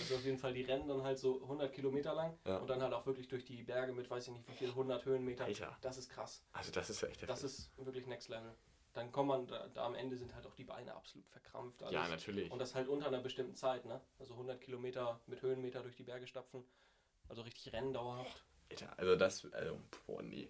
Also 0.00 0.16
auf 0.16 0.24
jeden 0.24 0.38
Fall, 0.38 0.54
die 0.54 0.62
rennen 0.62 0.88
dann 0.88 1.02
halt 1.02 1.18
so 1.18 1.42
100 1.42 1.72
Kilometer 1.72 2.14
lang 2.14 2.38
Ja. 2.46 2.56
und 2.58 2.68
dann 2.68 2.82
halt 2.82 2.92
auch 2.94 3.04
wirklich 3.06 3.28
durch 3.28 3.44
die 3.44 3.62
Berge 3.62 3.92
mit, 3.92 4.08
weiß 4.08 4.28
ich 4.28 4.32
nicht 4.32 4.48
wie 4.48 4.54
viel, 4.54 4.68
100 4.68 5.04
Höhenmeter. 5.04 5.44
Alter. 5.44 5.76
Das 5.82 5.98
ist 5.98 6.08
krass. 6.08 6.42
Also 6.52 6.72
das 6.72 6.88
ist 6.90 7.02
echt 7.02 7.28
Das 7.28 7.42
ist 7.44 7.70
wirklich 7.76 8.06
Next 8.06 8.28
Level. 8.28 8.54
Dann 8.92 9.12
kommt 9.12 9.28
man, 9.28 9.46
da, 9.46 9.68
da 9.68 9.84
am 9.86 9.94
Ende 9.94 10.16
sind 10.16 10.34
halt 10.34 10.46
auch 10.46 10.54
die 10.54 10.64
Beine 10.64 10.94
absolut 10.94 11.28
verkrampft. 11.28 11.82
Alles. 11.82 11.94
Ja, 11.94 12.08
natürlich. 12.08 12.50
Und 12.50 12.58
das 12.58 12.74
halt 12.74 12.88
unter 12.88 13.06
einer 13.06 13.20
bestimmten 13.20 13.54
Zeit, 13.54 13.84
ne? 13.84 14.00
Also 14.18 14.32
100 14.34 14.60
Kilometer 14.60 15.20
mit 15.26 15.42
Höhenmeter 15.42 15.82
durch 15.82 15.94
die 15.94 16.02
Berge 16.02 16.26
stapfen. 16.26 16.64
Also 17.28 17.42
richtig 17.42 17.72
rennen 17.72 17.92
dauerhaft. 17.92 18.44
Alter, 18.70 18.98
also 18.98 19.16
das, 19.16 19.52
also, 19.52 19.78
boah, 20.06 20.22
nee. 20.22 20.48